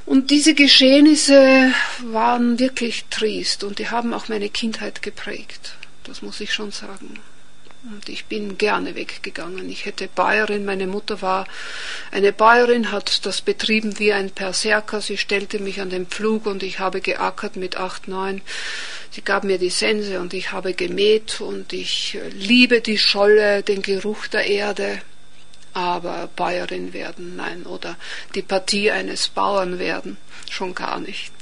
[0.04, 1.72] Und diese Geschehnisse
[2.04, 5.74] waren wirklich triest und die haben auch meine Kindheit geprägt.
[6.04, 7.20] Das muss ich schon sagen.
[7.84, 9.68] Und ich bin gerne weggegangen.
[9.68, 11.48] Ich hätte Bayerin, meine Mutter war
[12.12, 15.00] eine Bayerin, hat das betrieben wie ein Perserker.
[15.00, 18.40] Sie stellte mich an den Pflug und ich habe geackert mit acht, neun.
[19.10, 23.82] Sie gab mir die Sense und ich habe gemäht und ich liebe die Scholle, den
[23.82, 25.00] Geruch der Erde
[25.74, 27.96] aber Bäuerin werden, nein, oder
[28.34, 30.16] die Partie eines Bauern werden,
[30.50, 31.32] schon gar nicht.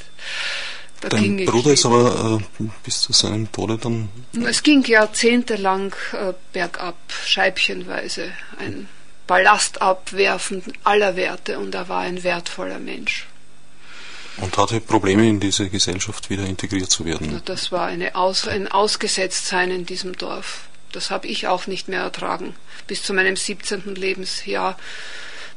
[1.00, 4.10] Da Dein Bruder ist aber äh, bis zu seinem Tode dann.
[4.44, 8.86] Es ging jahrzehntelang äh, bergab, scheibchenweise, ein
[9.26, 13.26] Ballast abwerfen aller Werte und er war ein wertvoller Mensch.
[14.36, 17.40] Und hatte Probleme in diese Gesellschaft wieder integriert zu werden.
[17.44, 20.69] Das war eine Aus, ein Ausgesetztsein in diesem Dorf.
[20.92, 22.54] Das habe ich auch nicht mehr ertragen.
[22.86, 23.94] Bis zu meinem 17.
[23.94, 24.76] Lebensjahr.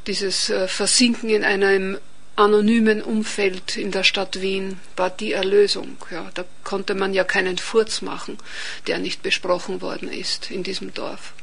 [0.07, 1.97] Dieses äh, Versinken in einem
[2.35, 5.97] anonymen Umfeld in der Stadt Wien war die Erlösung.
[6.09, 8.37] Ja, da konnte man ja keinen Furz machen,
[8.87, 11.33] der nicht besprochen worden ist in diesem Dorf.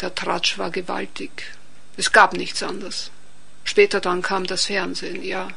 [0.00, 1.30] Der Tratsch war gewaltig.
[1.96, 3.10] Es gab nichts anderes.
[3.64, 5.48] Später dann kam das Fernsehen, ja.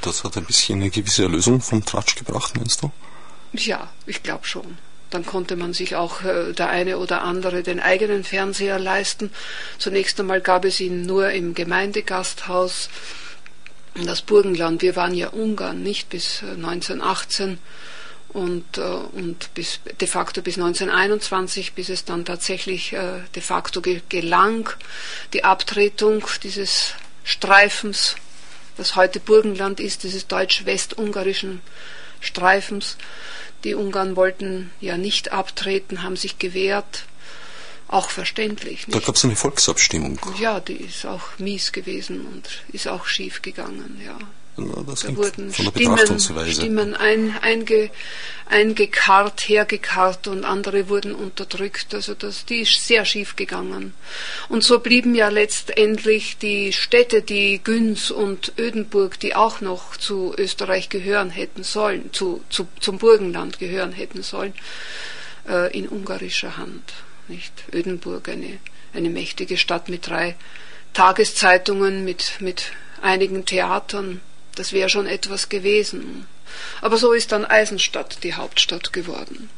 [0.00, 2.90] Das hat ein bisschen eine gewisse Erlösung vom Tratsch gebracht, meinst du?
[3.52, 4.78] Ja, ich glaube schon.
[5.12, 9.30] Dann konnte man sich auch äh, der eine oder andere den eigenen Fernseher leisten.
[9.78, 12.88] Zunächst einmal gab es ihn nur im Gemeindegasthaus.
[13.94, 17.56] Das Burgenland, wir waren ja Ungarn, nicht bis 1918 äh,
[18.32, 23.82] und, äh, und bis, de facto bis 1921, bis es dann tatsächlich äh, de facto
[23.82, 24.70] ge gelang,
[25.34, 26.94] die Abtretung dieses
[27.24, 28.16] Streifens,
[28.76, 31.60] das heute Burgenland ist, dieses deutsch-westungarischen
[32.20, 32.96] Streifens.
[33.64, 37.04] Die Ungarn wollten ja nicht abtreten, haben sich gewehrt.
[37.88, 38.86] Auch verständlich.
[38.86, 38.94] Nicht?
[38.94, 40.18] Da gab es eine Volksabstimmung.
[40.38, 44.18] Ja, die ist auch mies gewesen und ist auch schief gegangen, ja.
[44.56, 46.18] Das da wurden Stimmen,
[46.50, 47.90] Stimmen ein, einge,
[48.50, 51.94] eingekarrt, hergekarrt und andere wurden unterdrückt.
[51.94, 53.94] Also das, die ist sehr schief gegangen.
[54.50, 60.34] Und so blieben ja letztendlich die Städte, die Günz und Ödenburg, die auch noch zu
[60.36, 64.52] Österreich gehören hätten sollen, zu, zu, zum Burgenland gehören hätten sollen,
[65.48, 66.92] äh, in ungarischer Hand.
[67.28, 67.52] Nicht?
[67.72, 68.58] Ödenburg, eine,
[68.92, 70.36] eine mächtige Stadt mit drei
[70.92, 74.20] Tageszeitungen, mit, mit einigen Theatern,
[74.54, 76.26] das wäre schon etwas gewesen.
[76.80, 79.48] Aber so ist dann Eisenstadt die Hauptstadt geworden.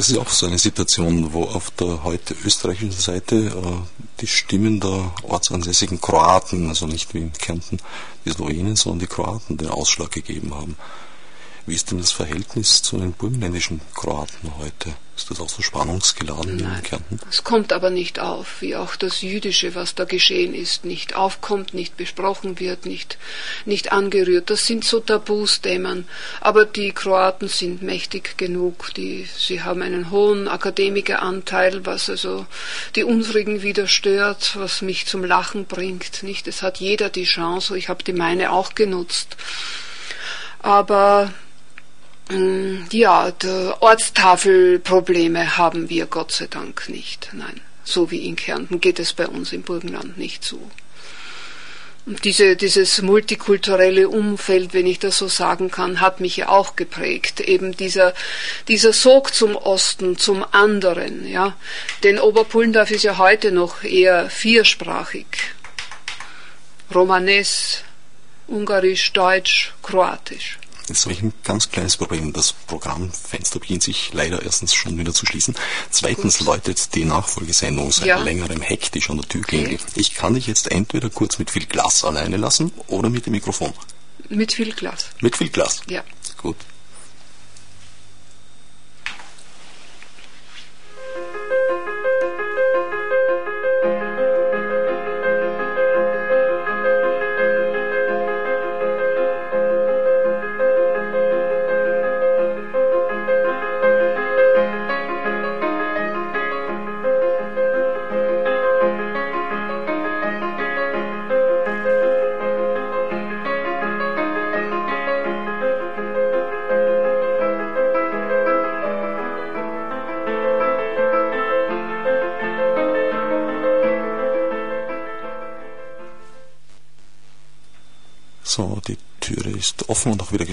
[0.00, 4.78] Es ist auch so eine Situation, wo auf der heute österreichischen Seite äh, die Stimmen
[4.78, 7.78] der ortsansässigen Kroaten, also nicht wie in Kärnten
[8.24, 10.76] die Slowenen, sondern die Kroaten den Ausschlag gegeben haben.
[11.68, 14.94] Wie ist denn das Verhältnis zu den burgenländischen Kroaten heute?
[15.14, 17.20] Ist das auch so spannungsgeladen Nein, in Kärnten?
[17.28, 21.74] Es kommt aber nicht auf, wie auch das Jüdische, was da geschehen ist, nicht aufkommt,
[21.74, 23.18] nicht besprochen wird, nicht,
[23.66, 24.48] nicht angerührt.
[24.48, 26.08] Das sind so Tabus-Themen.
[26.40, 28.94] Aber die Kroaten sind mächtig genug.
[28.94, 32.46] Die, sie haben einen hohen Akademikeranteil, was also
[32.96, 36.22] die unsrigen wieder stört, was mich zum Lachen bringt.
[36.22, 36.48] Nicht?
[36.48, 37.76] Es hat jeder die Chance.
[37.76, 39.36] Ich habe die meine auch genutzt.
[40.60, 41.30] Aber
[42.90, 43.32] ja,
[43.80, 47.30] Ortstafelprobleme haben wir Gott sei Dank nicht.
[47.32, 50.70] Nein, so wie in Kärnten geht es bei uns im Burgenland nicht zu.
[52.08, 56.74] Und diese, dieses multikulturelle Umfeld, wenn ich das so sagen kann, hat mich ja auch
[56.74, 57.40] geprägt.
[57.40, 58.14] Eben dieser,
[58.66, 61.54] dieser Sog zum Osten, zum anderen, ja.
[62.04, 65.26] Denn Oberpullendorf ist ja heute noch eher viersprachig.
[66.94, 67.82] Romanes,
[68.46, 70.58] Ungarisch, Deutsch, Kroatisch.
[70.88, 72.32] Jetzt habe ich ein ganz kleines Problem.
[72.32, 75.54] Das Programmfenster beginnt sich leider erstens schon wieder zu schließen.
[75.90, 76.46] Zweitens Gut.
[76.46, 78.18] läutet die Nachfolgesendung seit ja.
[78.18, 79.78] längerem hektisch an der Tür okay.
[79.94, 83.72] Ich kann dich jetzt entweder kurz mit viel Glas alleine lassen oder mit dem Mikrofon.
[84.28, 85.06] Mit viel Glas.
[85.20, 85.82] Mit viel Glas?
[85.88, 86.02] Ja.
[86.38, 86.56] Gut.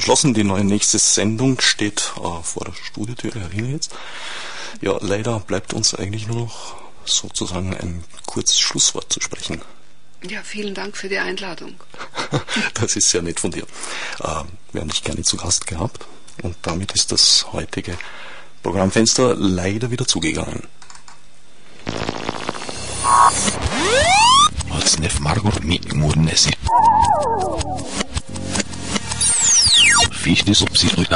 [0.05, 0.35] Geschlossen.
[0.35, 3.91] Die neue nächste Sendung steht äh, vor der Studiotüre herinnen jetzt.
[4.79, 6.75] Ja, leider bleibt uns eigentlich nur noch
[7.05, 9.63] sozusagen ein kurzes Schlusswort zu sprechen.
[10.21, 11.73] Ja, vielen Dank für die Einladung.
[12.75, 13.63] das ist sehr nett von dir.
[14.19, 14.43] Äh,
[14.73, 16.05] wir haben dich gerne zu Gast gehabt
[16.43, 17.97] und damit ist das heutige
[18.61, 20.67] Programmfenster leider wieder zugegangen.
[24.69, 25.79] Odsnev Margot mi
[30.25, 31.07] fiz de subsistir